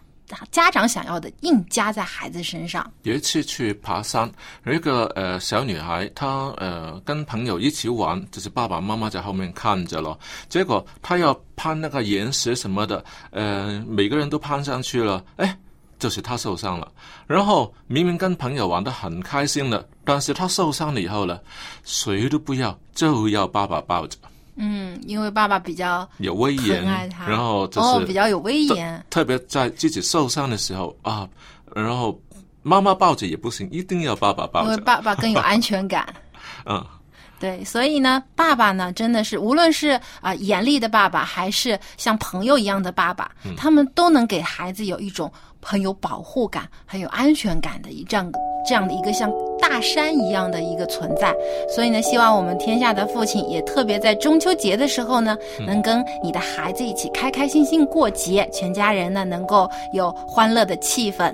[0.52, 2.92] 家长想要的硬加在孩子身上。
[3.04, 4.30] 有一次去爬山，
[4.66, 10.20] 有一个呃小女孩，她呃跟朋友一起玩，就是爸爸妈妈在后面看着咯。
[10.50, 15.58] 结果她要攀那个岩石什么的，呃，每个人都攀上去了，哎，
[16.06, 16.88] 就是他受伤了。
[17.26, 21.40] 然后明明跟朋友玩得很开心了，但是他受伤了以后呢，
[21.84, 24.16] 谁都不要，就要爸爸抱着，
[24.56, 26.86] 嗯，因为爸爸比较有威严
[27.28, 29.04] 然后就是、哦比较有威严。
[29.10, 31.28] 特别在自己受伤的时候啊，
[31.74, 32.16] 然后
[32.62, 34.70] 妈妈抱着也不行，一定要爸爸抱着。
[34.70, 36.08] 因为爸爸更有安全感。
[36.68, 36.86] 嗯，
[37.40, 45.32] 对，所以呢，爸爸呢，真的是无论是啊、严厉的爸爸，还是像朋友一样的爸爸，嗯他们都能给孩子有一种
[45.68, 48.32] 很有保护感、很有安全感的一这样
[48.68, 51.36] 这样的一个像大山一样的一个存在。
[51.68, 61.34] 所以呢，希望我们天下的父亲也特别在中秋节的时候呢，嗯能跟你的孩子一起开开心心过节，全家人呢能够有欢乐的气氛。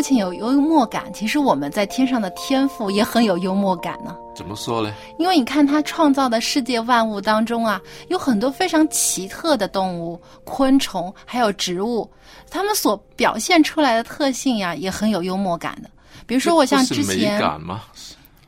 [0.00, 4.16] 父亲有幽默感，其实我们在天上的天父也很有幽默感呢。
[4.34, 4.90] 怎么说呢？
[5.18, 7.78] 因为你看他创造的世界万物当中啊，
[8.08, 12.10] 有很多非常奇特的动物、昆虫，还有植物，
[12.48, 15.90] 它们所表现出来的特性呀，也很有幽默感的。
[16.26, 17.82] 比如说，我像之前，感吗？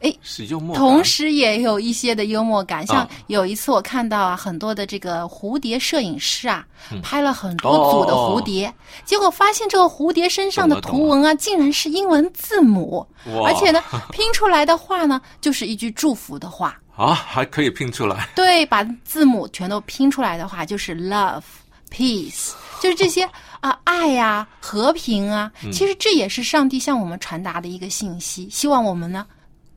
[0.03, 0.82] 哎，是幽默感。
[0.82, 8.72] 同时也有一些的幽默感，像啊有一次我看到啊，很多的这个蝴蝶摄影师啊，嗯拍了很多组的蝴蝶，
[9.05, 13.07] 结果发现这个蝴蝶身上的图文啊，竟然是英文字母，
[13.44, 16.76] 而且呢，拼出来的话呢，就是一句祝福的话。
[16.94, 18.28] 啊，还可以拼出来。
[18.34, 21.42] 对，把字母全都拼出来的话，就是 love、
[21.90, 22.50] peace，
[22.82, 23.26] 就是这些
[23.61, 25.50] 啊，爱呀、和平啊。
[25.64, 29.24] 嗯其实这也是上帝向我们传达的一个信息，希望我们呢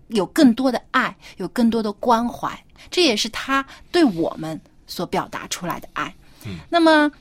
[0.07, 2.57] 有更多的爱，有更多的关怀，
[2.91, 6.13] 这也是他对我们所表达出来的爱。
[6.45, 7.11] 嗯，那么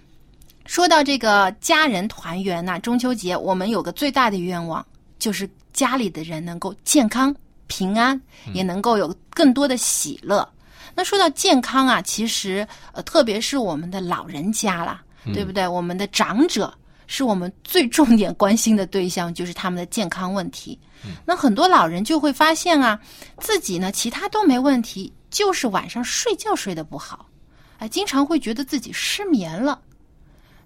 [0.67, 4.85] 说到这个家人团圆呐、中秋节我们有个最大的愿望，
[5.19, 7.35] 就是家里的人能够健康
[7.67, 8.21] 平安，
[8.53, 10.47] 也能够有更多的喜乐。
[10.95, 15.67] 那说到健康啊，其实呃，特别是我们的老人家啦，对不对？
[15.67, 16.73] 我们的长者
[17.07, 20.79] 是我们最重点关心的对象，就是他们的健康问题。
[21.25, 22.99] 那很多老人就会发现啊，
[23.39, 27.27] 自己呢其他都没问题，就是晚上睡觉睡得不好，
[27.79, 29.81] 哎，经常会觉得自己失眠了。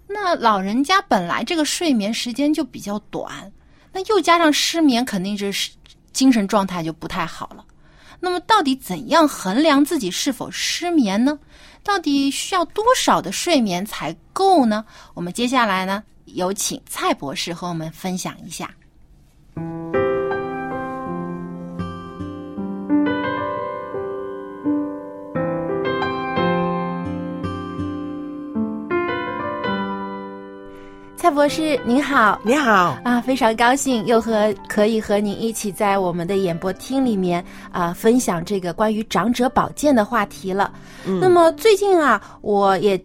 [0.06, 3.50] 那老人家本来这个睡眠时间就比较短，
[3.92, 5.70] 那又加上失眠，肯定是
[6.12, 7.64] 精神状态就不太好了。
[8.20, 11.38] 那么，到底怎样衡量自己是否失眠呢？
[11.84, 14.84] 到底需要多少的睡眠才够呢？
[15.14, 16.02] 我们接下来呢，
[16.34, 18.70] 有请蔡博士和我们分享一下。
[31.16, 40.72] 蔡博士您好，你好啊，非常高兴又和可以和您一起在我们的演播厅里面啊分享这个关于长者保健的话题了。
[41.04, 42.98] 嗯那么最近啊，我也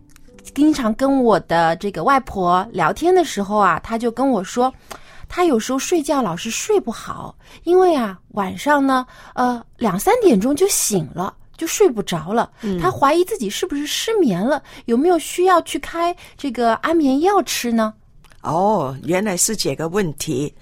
[0.54, 4.74] 经常跟我的这个外婆聊天的时候啊，她就跟我说，
[5.28, 11.34] 她有时候睡觉老是睡不好，因为啊晚上呢，呃两三点钟就醒了。
[11.56, 17.94] 就睡不着了，她怀疑自己是不是失眠了，有没有需要去开这个安眠药吃呢？
[18.42, 20.54] 哦，原来是这个问题。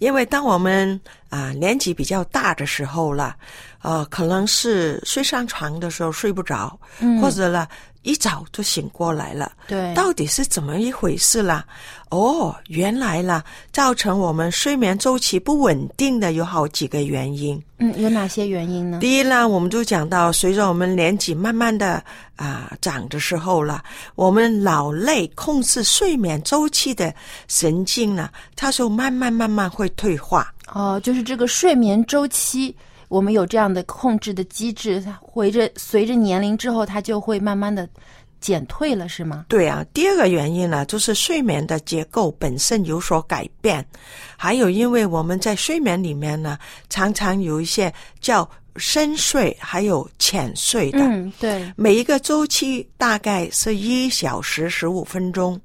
[0.00, 3.36] 因为当我们啊、年纪比较大的时候了，
[3.80, 7.66] 呃，可能是睡上床的时候睡不着，嗯或者呢
[8.02, 9.52] 一早就醒过来了。
[9.68, 11.64] 对到底是怎么一回事啦？
[12.10, 17.62] 哦，原来啦，造成我们睡眠周期不稳定的有好几个原因。
[17.78, 18.98] 嗯，有哪些原因呢？
[19.00, 22.02] 第一呢，我们就讲到，随着我们年纪慢慢的
[22.36, 23.82] 啊、长的时候了，
[24.16, 27.14] 我们脑内控制睡眠周期的
[27.46, 30.52] 神经呢，它就慢慢慢慢会退化。
[30.72, 32.74] 哦，就是这个睡眠周期，
[33.10, 37.86] 我们有这样的控制的机制，它随着随着年龄之后，它就会慢慢的
[38.40, 39.46] 减退了，是吗？
[39.48, 43.84] 对啊，第二个原因呢，就是睡眠的结构本身有所改变，
[44.36, 46.56] 还有因为我们在睡眠里面呢，
[46.88, 51.00] 常常有一些叫深睡，还有浅睡的。
[51.00, 55.60] 嗯，对，每一个周期大概是一小时十五分钟。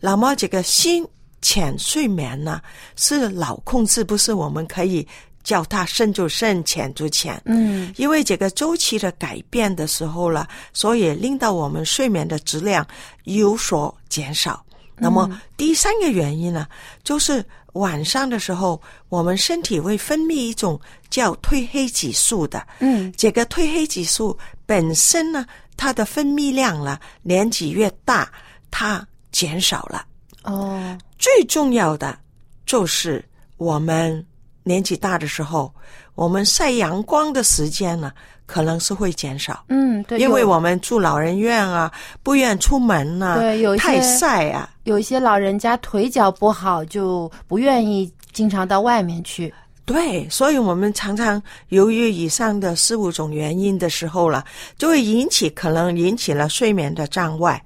[0.00, 1.06] 那么这个新
[1.40, 2.60] 浅睡眠呢，
[2.96, 5.06] 是脑控制，不是我们可以
[5.42, 7.40] 叫它深就深，浅就浅。
[7.44, 12.86] 嗯，因为这个周期的改变的时候了，所以令到我们睡眠的质量
[13.24, 14.64] 有所减少。
[15.02, 16.66] 那么第三个原因呢，
[17.02, 20.78] 就是晚上的时候，我们身体会分泌一种
[21.08, 22.66] 叫褪黑激素的。
[22.80, 28.30] 嗯，这个褪黑激素本身呢，它的分泌量呢，年纪越大，
[28.70, 30.04] 它减少了。
[30.42, 32.18] 哦，最重要的
[32.66, 33.24] 就是
[33.56, 34.22] 我们
[34.62, 35.72] 年纪大的时候，
[36.14, 38.12] 我们晒阳光的时间呢，
[38.46, 39.64] 可能是会减少。
[39.68, 41.90] 嗯，对，因为我们住老人院啊，
[42.22, 49.52] 不愿出门呐、对有太晒啊，有一些老人家腿脚不好，就不愿意经常到外面去。
[49.86, 54.44] 对，所以我们常常由于以上的四五种原因的时候了，
[54.78, 57.60] 就会引起可能引起了睡眠的障碍。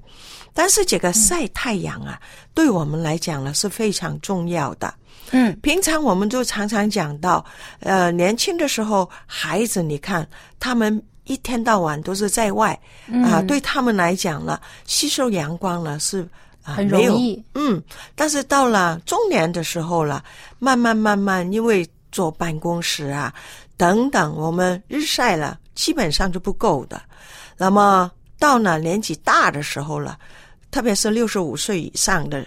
[0.55, 2.19] 但是这个晒太阳啊，
[2.55, 4.95] 对我们来讲呢是非常重要的。
[5.31, 7.45] 嗯，平常我们就常常讲到，
[7.81, 10.27] 呃，年轻的时候，孩子你看
[10.61, 12.73] 他们一天到晚都是在外
[13.09, 13.47] 啊、嗯。
[13.47, 16.29] 对他们来讲呢，吸收阳光了是
[16.63, 17.45] 啊、很没有容易。
[17.55, 17.83] 嗯，
[18.15, 20.23] 但是到了中年的时候了，
[20.59, 23.35] 慢慢慢慢，因为坐办公室啊
[23.77, 27.03] 等等，我们日晒了，基本上就不够的。
[27.57, 30.19] 那么到了年纪大的时候了，
[30.71, 32.47] 特别是六十五岁以上的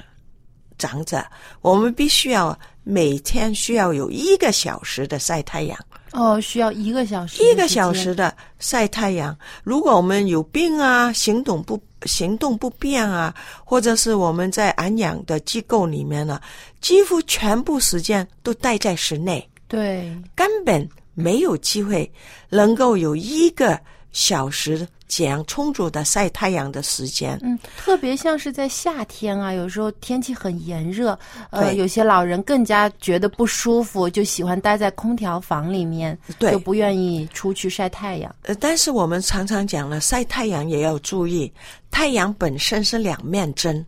[0.77, 1.23] 长者，
[1.61, 5.77] 我们必须要每天需要有一个小时的晒太阳。
[6.13, 8.15] 哦，需要一个小时，一个小时。
[8.15, 9.37] 的晒太阳。
[9.63, 16.39] 如果我们有病啊，行动不行动不便啊，或者是我们在安养的机构里面呢，
[16.79, 22.09] 几乎全部时间都待在室内，对，根本没有机会
[22.49, 23.79] 能够有一个
[24.11, 27.39] 小时这样充足的晒太阳的时间。
[27.41, 31.17] 嗯，特别像是在夏天啊，有时候天气很炎热，
[31.49, 38.35] 呃，有些老人更加觉得不舒服，就喜欢待在空调房里面，对就不愿意出去晒太阳。
[38.43, 41.51] 呃，但是我们常常讲了，晒太阳也要注意，
[41.89, 43.85] 太阳本身是两面针。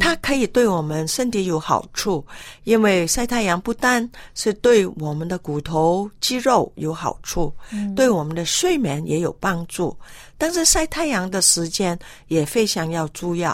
[0.00, 2.24] 它可以对我们身体有好处，
[2.64, 7.52] 因为晒太阳不单是对我们的骨头、肌肉有好处，
[7.94, 9.96] 对我们的睡眠也有帮助。
[10.36, 13.46] 但是晒太阳的时间也非常要注意，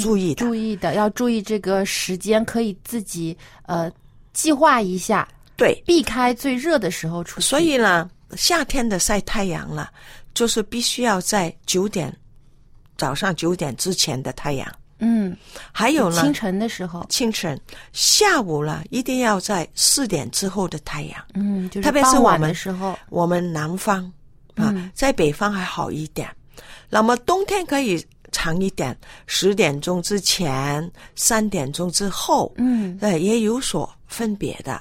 [0.00, 0.44] 注意的。
[0.44, 3.90] 注意的，要注意这个时间，可以自己呃
[4.32, 7.46] 计划一下，对，避开最热的时候出去。
[7.46, 9.90] 所以呢，夏天的晒太阳了，
[10.32, 12.14] 就是必须要在九点
[12.96, 14.66] 早上九点之前的太阳。
[15.00, 15.36] 嗯，
[15.72, 17.60] 还有呢，清晨的时候，清晨、
[17.92, 21.24] 下午了，一定要在四点之后的太阳。
[21.34, 24.04] 嗯，就是特别是我们的时候，我们南方
[24.54, 26.28] 啊，嗯在北方还好一点。
[26.88, 28.96] 那么冬天可以长一点，
[29.26, 34.80] 十点钟之前，三点钟之后，嗯，呃，也有所分别的。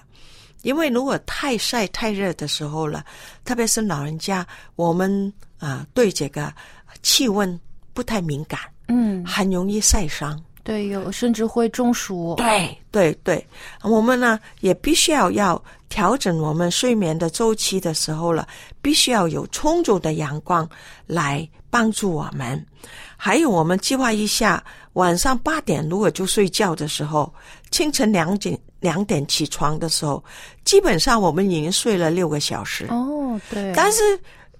[0.63, 3.05] 因为如果太晒太热的时候了，
[3.45, 4.45] 特别是老人家，
[4.76, 6.53] 我们啊、对这个
[7.01, 7.57] 气温
[7.93, 8.59] 不太敏感，
[8.89, 10.37] 嗯，很容易晒伤。
[10.61, 12.35] 对，有甚至会中暑。
[12.37, 13.43] 对对对，
[13.81, 18.47] 我们呢也必须要要调整我们睡眠的周期的时候了，
[18.81, 20.69] 必须要有充足的阳光
[21.07, 22.63] 来帮助我们。
[23.17, 24.63] 还有，我们计划一下，
[24.93, 27.33] 晚上八点如果就睡觉的时候，
[27.71, 30.23] 清晨两点两点起床的时候，
[30.63, 32.85] 基本上我们已经睡了六个小时。
[32.89, 34.19] 哦，对，但是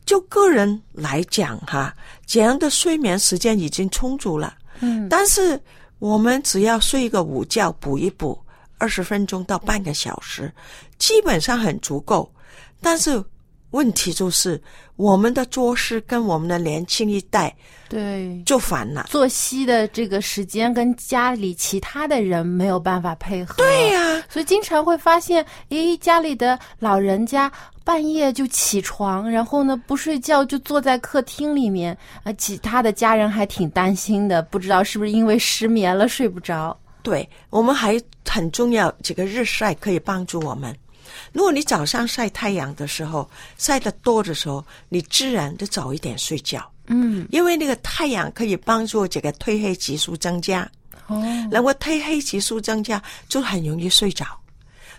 [0.10, 1.95] 就个人来讲哈，
[2.26, 4.55] 这样的睡眠时间已经充足了。
[4.80, 5.62] 嗯，但是
[5.99, 8.36] 我们只要睡一个午觉，补一补
[8.80, 10.51] 二十分钟到半个小时，
[10.97, 12.28] 基本上很足够。
[12.82, 13.24] 但是
[13.72, 14.61] 问题就是，
[14.95, 17.55] 我们的作息跟我们的年轻一代
[17.88, 19.05] 对就反了。
[19.09, 23.55] 作息的这个时间跟家里其他的人没有办法配合。
[23.57, 27.51] 对呀、所以经常会发现，诶，家里的老人家
[27.84, 36.76] 半夜就起床，然后呢不睡觉就坐在客厅里面，啊，其他的家人还挺担心的，不知道是不是因为失眠了睡不着。
[37.01, 40.76] 对我们还很重要，这个日晒可以帮助我们。
[41.32, 50.70] 如果你早上晒太阳的时候晒得多的时候，你自然就早一点睡觉，嗯，因为那个太阳可以帮助这个褪黑激素增加。
[51.07, 54.26] 哦，然后褪黑激素增加，就很容易睡着。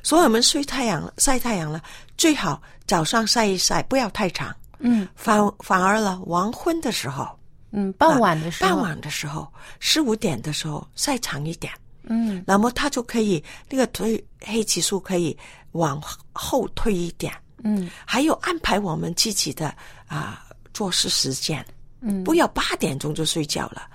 [0.02, 1.80] 所以我们睡太阳晒太阳了，
[2.16, 4.52] 最好早上晒一晒，不要太长。
[4.80, 5.06] 嗯。
[5.14, 7.28] 反反而了，黄昏的时候，
[7.70, 9.46] 嗯，傍晚的时候，傍晚的时候，
[9.78, 11.72] 四五点的时候晒长一点，
[12.04, 12.42] 嗯。
[12.44, 15.36] 那么它就可以那个褪黑激素可以
[15.72, 16.02] 往
[16.32, 17.32] 后退一点。
[17.62, 17.90] 嗯。
[18.04, 19.74] 还有安排我们自己的
[20.06, 21.64] 啊、做事时间，
[22.00, 23.86] 嗯，不要八点钟就睡觉了，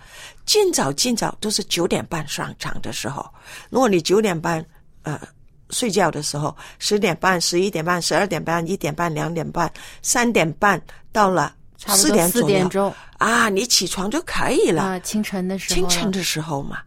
[0.46, 3.28] 尽早尽早都是九点半上场的时候。
[3.70, 4.64] 如果你九点半
[5.04, 5.20] 呃
[5.72, 9.72] 睡觉的时候，十点半、十一点半、十二点半、一点半、两点半、
[10.02, 12.94] 三点半到了四四点左右点钟。
[13.18, 14.84] 啊，你起床就可以了。
[14.84, 16.80] 啊，清晨的时候，清晨的时候嘛，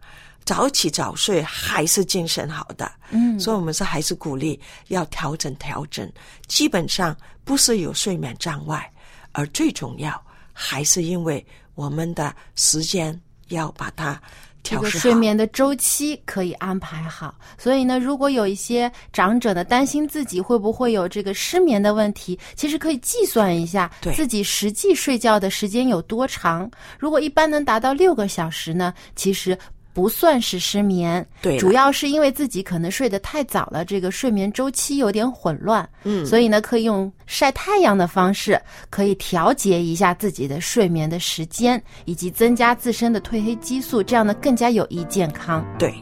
[0.49, 2.91] 早起早睡还是精神好的。
[3.11, 6.11] 嗯所以我们是还是鼓励要调整调整。
[6.47, 8.91] 基本上不是有睡眠障碍，
[9.31, 10.19] 而最重要
[10.51, 11.45] 还是因为
[11.75, 13.19] 我们的时间
[13.49, 14.19] 要把它
[14.63, 15.01] 这个调试好。
[15.03, 26.67] 睡眠的周期可以安排好，所以呢，如果有一些长者呢担心自己会不会有这个失眠的问题，其实可以计算一下自己实际睡觉的时间有多长。
[26.97, 29.55] 如果一般能达到六个小时呢，其实。
[29.99, 38.57] 不算是失眠，对主要是因为自己可能睡得太早了，这个睡眠周期有点混乱，嗯所以呢，可以用晒太阳的方式，
[38.89, 45.65] 可以调节一下自己的睡眠的时间，以及增加自身的褪黑激素，这样呢更加有益健康。
[45.77, 45.93] 对。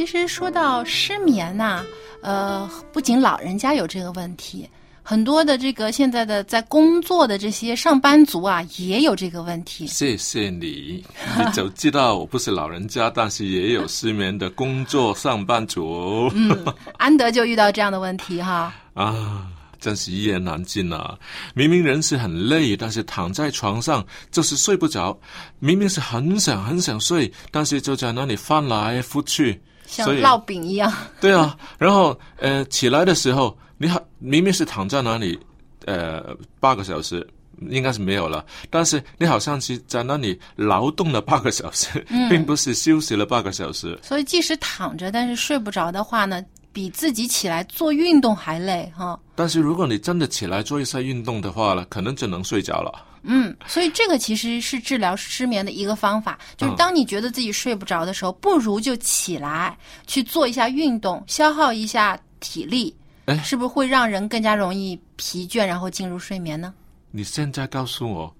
[0.00, 1.84] 其实说到失眠呐、
[2.22, 4.66] 呃，不仅老人家有这个问题，
[5.02, 9.86] 很多的这个现在的在工作的这些上班族啊，也有这个问题。
[9.86, 11.04] 谢谢你，
[11.36, 16.30] 你就知道我不是老人家，但是也有失眠的工作上班族。
[16.34, 16.64] 嗯，
[16.96, 18.72] 安德就遇到这样的问题哈。
[18.94, 19.48] 啊，
[19.78, 21.14] 真是一言难尽啊！
[21.52, 25.14] 明明人是很累，但是躺在床上就是睡不着；
[25.58, 30.92] 明明是很想很想睡，但是就在那里翻来覆去，像烙饼一样。
[31.20, 35.38] 对啊，然后呃，起来的时候，你好，明明是躺在那里，
[35.86, 37.26] 呃，八个小时
[37.68, 43.98] 应该是没有了，但是你好像是在那里劳动了八个小时，嗯并不是休息了八个小时。
[44.02, 49.18] 所以即使躺着，但是睡不着的话呢，比自己起来做运动还累哈。
[49.34, 53.06] 但是如果你真的起来做一下运动的话呢，可能就能睡着了。
[53.22, 62.94] 嗯，所以这个其实是治疗失眠的一个方法，就是当你觉得自己睡不着的时候，不如就起来去做一下运动，消耗一下体力，
[63.26, 66.72] 哎是不是会让人更加容易疲倦，然后进入睡眠呢？
[67.10, 68.34] 你现在告诉我，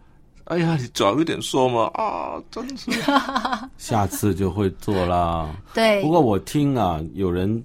[0.45, 1.91] 哎呀，你早一点说嘛！
[1.95, 2.91] 啊，真是。
[3.76, 5.55] 下次就会做啦。
[5.74, 7.62] 对不过我听啊，有人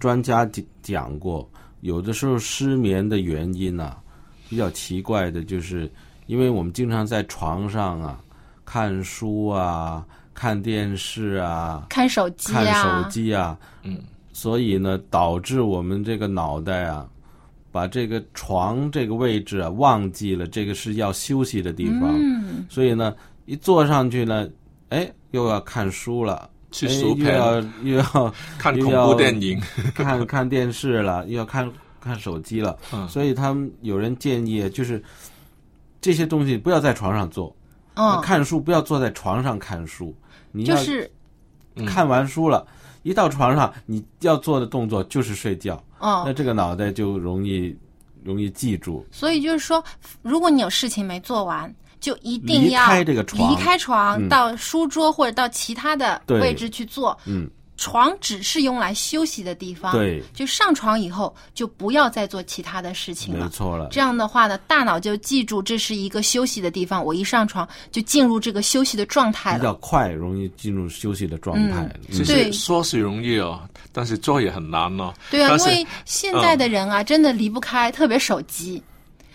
[0.00, 1.48] 专家讲讲过，
[1.82, 3.98] 有的时候失眠的原因啊，
[4.48, 5.90] 比较奇怪的，就是
[6.26, 8.18] 因为我们经常在床上啊
[8.64, 10.04] 看书啊、
[10.34, 12.54] 看电视啊、看手机啊。
[12.54, 13.98] 看啊，手机啊，嗯，
[14.32, 17.06] 所以呢，导致我们这个脑袋啊，
[17.72, 23.14] 把这个床这个位置啊忘记了，这个是要休息的地方，嗯，所以呢，
[23.44, 24.48] 一坐上去呢，
[24.90, 26.34] 哎，又要看书了。
[26.36, 29.58] 哎去书又要，又要 看恐又要怖电影，
[29.94, 31.70] 看看电视了，又要看
[32.00, 33.08] 看手机了，嗯。
[33.08, 35.02] 所以他们有人建议，就是
[36.06, 37.52] 这些东西不要在床上做，
[37.94, 40.14] 嗯，看书不要坐在床上看书，
[40.52, 41.10] 你要就是
[41.74, 41.84] 嗯。
[41.84, 42.64] 看完书了，
[43.02, 47.76] 一到床上你要做的动作就是睡觉，那哦，这个脑袋就容易
[48.22, 49.82] 容易记住，所以就是说，
[50.22, 53.50] 如果你有事情没做完，就一定要离开这个床。
[53.50, 54.28] 离开床嗯。
[54.28, 57.18] 到书桌或者到其他的位置去做。
[57.24, 63.44] 嗯，床只是用来休息的地方，对，就上床以后就不要再做其他的事情了。
[63.44, 63.88] 没错了。
[63.90, 69.74] 这样的话呢，大脑就记住这是一个休息的地方，我一上床就进入这个休息的状态了比较。
[69.74, 71.82] 快，容易进入休息的状态。
[71.82, 73.60] 嗯其对实说是容易哦，
[73.92, 75.12] 但是做也很难哦。
[75.30, 78.82] 对啊，因为现在的人啊，真的离不开，特别手机。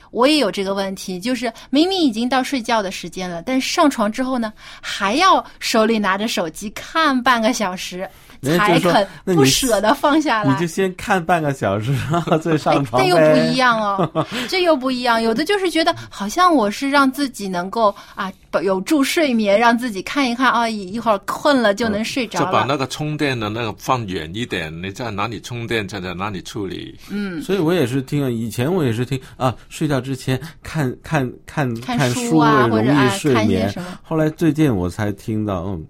[0.10, 8.10] 我也有这个问题，就是明明已经到睡觉的时间了，但上床之后呢，还要手里拿着手机看半个小时，
[8.42, 10.72] 才肯不舍得放下来你就。
[10.72, 13.10] 先看半个小时，然后再上床哎，这。
[13.10, 15.22] 又不一样哦，这又不一样。
[15.22, 18.32] 有的就是觉得好像我是让自己能够啊
[18.64, 22.52] 有助睡眠，让自己看一看啊，一一会儿困了就能睡着了。
[22.54, 26.98] 把那个充电的那个放远一点，你在哪里充电，就在哪里处理。
[27.10, 34.00] 嗯，所以我也是听啊，以前我也是听啊，睡觉之前看看看看书书啊容易或者啊睡眠看一些什么。
[34.02, 35.86] 后来最近我才听到，嗯，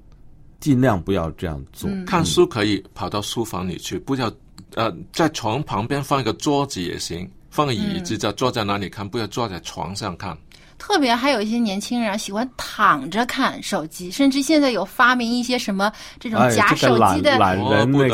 [0.62, 1.90] 尽量不要这样做。
[1.90, 4.32] 嗯看书可以跑到书房里去，不要
[4.76, 10.38] 呃在床旁边放一个桌子也行，放个椅子就坐在那里看，不要坐在床上看。
[10.78, 17.38] 特别还有一些年轻人啊，喜欢躺着看手机，甚至现在有发明一些什么这种哎，夹手机的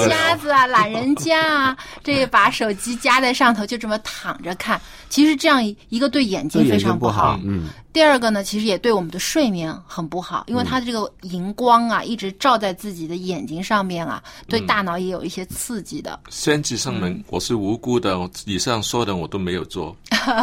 [0.10, 4.82] 夹子啊、懒人夹啊，这个把手机夹在上头，就这么躺着看。
[5.08, 16.20] 其实这样一个对眼睛非对眼睛不好，嗯，第二个呢，其实也对我们的睡眠很不好，因为它的这个荧光啊，一直照在自己的眼睛上面啊，对大脑也有一些刺激的。
[16.30, 19.96] 先至声明，我是无辜的，我以上说的我都没有做。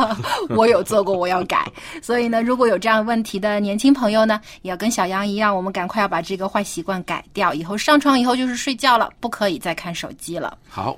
[0.50, 1.70] 我有做过，我要改。
[2.02, 7.54] 所以呢，如果有这样问题的年轻朋友呢，也要跟小杨一样，我们赶快要把这个坏习惯改掉。
[7.54, 10.56] 以后上床以后就是睡觉了，不可以再看手机了。
[10.68, 10.96] 好，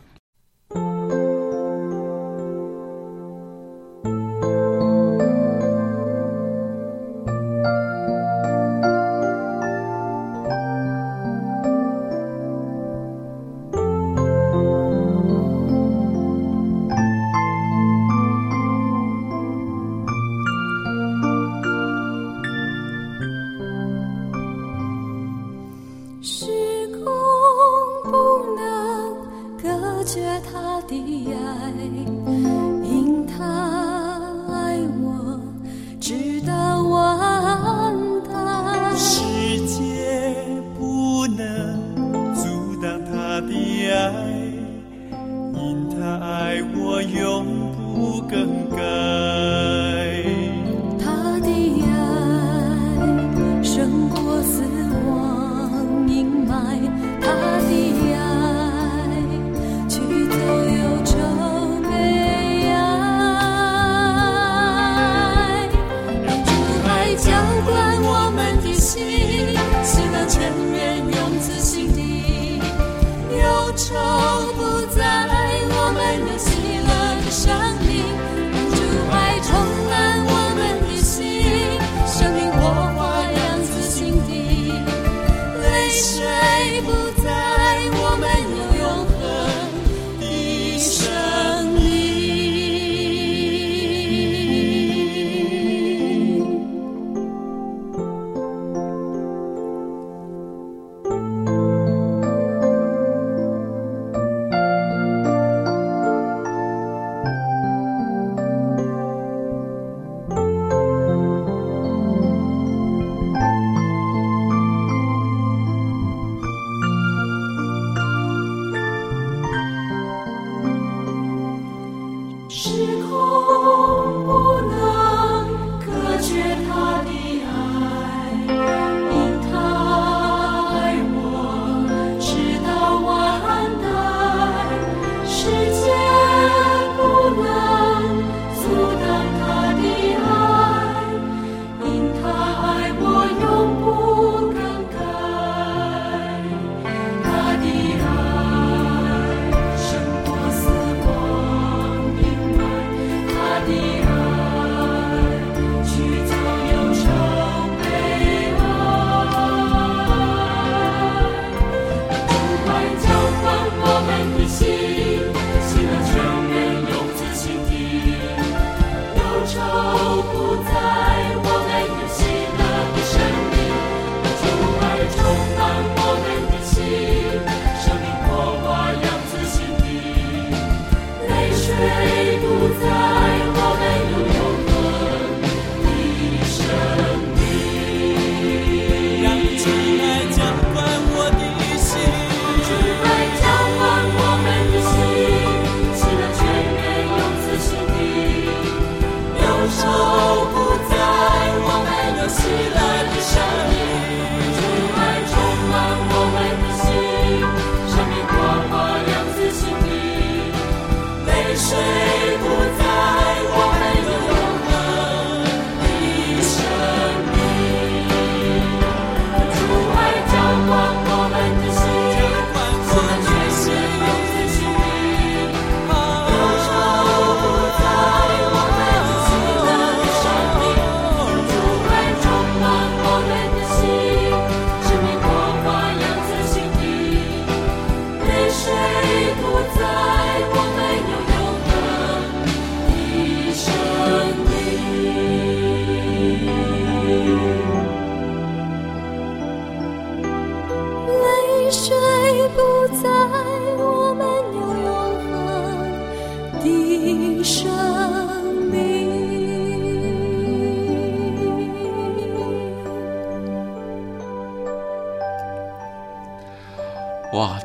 [211.68, 212.15] 水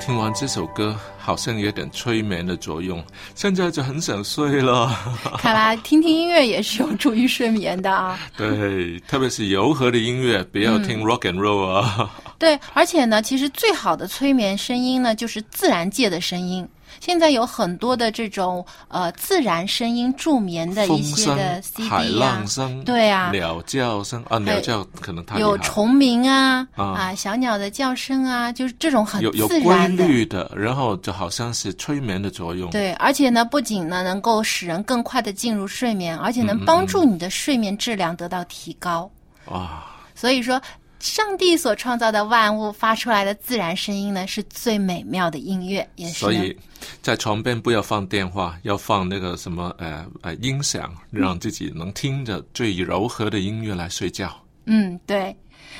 [0.01, 3.01] 听完这首歌，好像有点催眠的作用，
[3.35, 4.91] 现在就很想睡了。
[5.37, 8.19] 看来听听音乐也是有助于睡眠的啊。
[8.35, 12.09] 对，特别是柔和的音乐，不要听 rock and roll 啊。
[12.39, 16.67] 对，而且呢，其实最好的催眠声音呢，就是自然界的声音。
[16.99, 30.07] 现在有很多的这种呃自然声音助眠的一些的、海 CD 啊浪，声，对啊，鸟叫声啊，鸟叫可能它有虫鸣啊啊啊小鸟的叫声啊，就是这种很有有规自然的。
[30.07, 32.69] 律的，然后就好像是催眠的作用。
[32.71, 39.09] 对，而且呢，不仅呢能够使人更快的进入睡眠，而且能帮助你的睡眠质量得到提高。
[39.45, 39.83] 哇，
[40.15, 40.61] 所以说，
[41.01, 46.55] 上帝所创造的万物发出来的自然声音呢，是最美妙的音乐，也是所以
[47.01, 54.31] 在床边不要放电话，要放那个什么呃呃音响，让自己能听着最柔和的音乐来睡觉。
[54.65, 55.35] 嗯，对。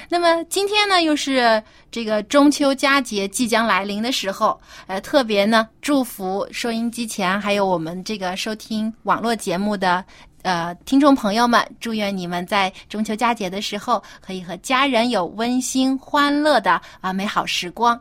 [0.10, 1.62] 那么今天呢，又是
[1.92, 10.04] 这个中秋佳节即将来临的时候，呃，特别呢，祝福收音机前还有我们这个收听网络节目的
[10.44, 18.00] 呃听众朋友们，祝愿你们在中秋佳节的时候，可以和家人有温馨欢乐的啊、美好时光。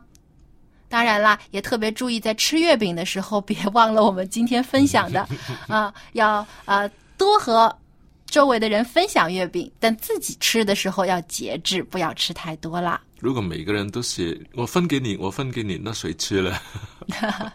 [0.89, 5.27] 当然啦，也特别注意在吃月饼的时候，别忘了我们今天分享的
[5.67, 7.73] 啊，要啊多和
[8.25, 12.99] 周围的人分享月饼，但自己吃的时候要节制，不要吃太多啦。
[13.19, 16.61] 如果每个人都是我分给你，我分给你，那谁吃了？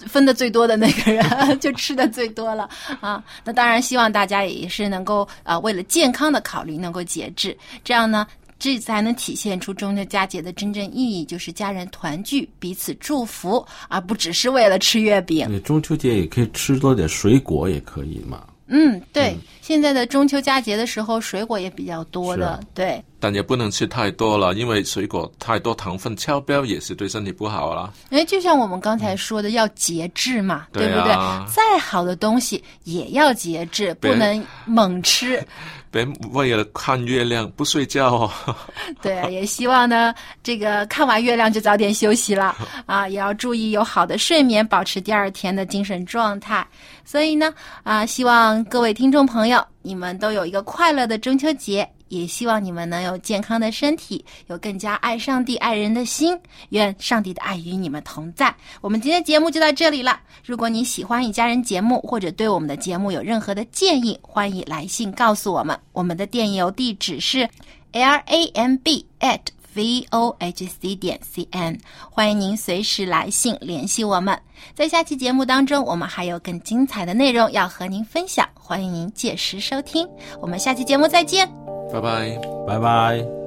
[0.00, 1.24] 分的最多的那个人
[1.58, 2.68] 就吃的最多了
[3.00, 3.22] 啊！
[3.44, 8.26] 那当然，希望大家也是能够啊，为了健康的考虑，能够节制，这样呢，
[8.58, 15.46] 这才能体现出中秋佳节的真正意义，就是家人团聚，彼此祝福，而不只是为了吃月饼。
[15.50, 18.42] 你中秋节也可以吃多点水果，也可以嘛。
[18.68, 23.02] 嗯，对，现在的中秋佳节的时候，水果也比较多的啊，对。
[23.18, 27.92] 但也不能吃太多了，因为水果太多糖分超标也是对身体不好啦。
[28.10, 31.46] 哎，就像我们刚才说的，要节制嘛，对不对啊？
[31.48, 35.42] 再好的东西也要节制，不能猛吃。
[35.96, 38.30] 别为了看月亮不睡觉哦。
[39.02, 42.54] 对，也希望呢，这个看完月亮就早点休息了
[42.86, 46.64] 啊，也要注意有好的睡眠，保持第二天的精神状态。
[47.04, 51.88] 所以呢，啊，希望各位听众朋友，你们都有一个快乐的中秋节。
[52.08, 56.38] 也希望你们能有健康的身体，有更加爱上帝、爱人的心。
[56.70, 58.54] 愿上帝的爱与你们同在。
[58.80, 60.20] 我们今天节目就到这里了。
[60.44, 65.78] 如果你喜欢一家人节目，或者对我们的节目有任何的建议，欢迎来信告诉我们。
[65.92, 67.48] 我们的电邮地址是
[67.92, 69.40] l a m b at
[69.74, 71.78] v o h c 点 c n，
[72.10, 74.38] 欢迎您随时来信联系我们。
[74.74, 80.08] 在下期节目当中，我们还有更精彩的内容要和您分享，欢迎您届时收听。
[80.40, 81.65] 我们下期节目再见。
[81.96, 83.45] 拜拜，拜拜。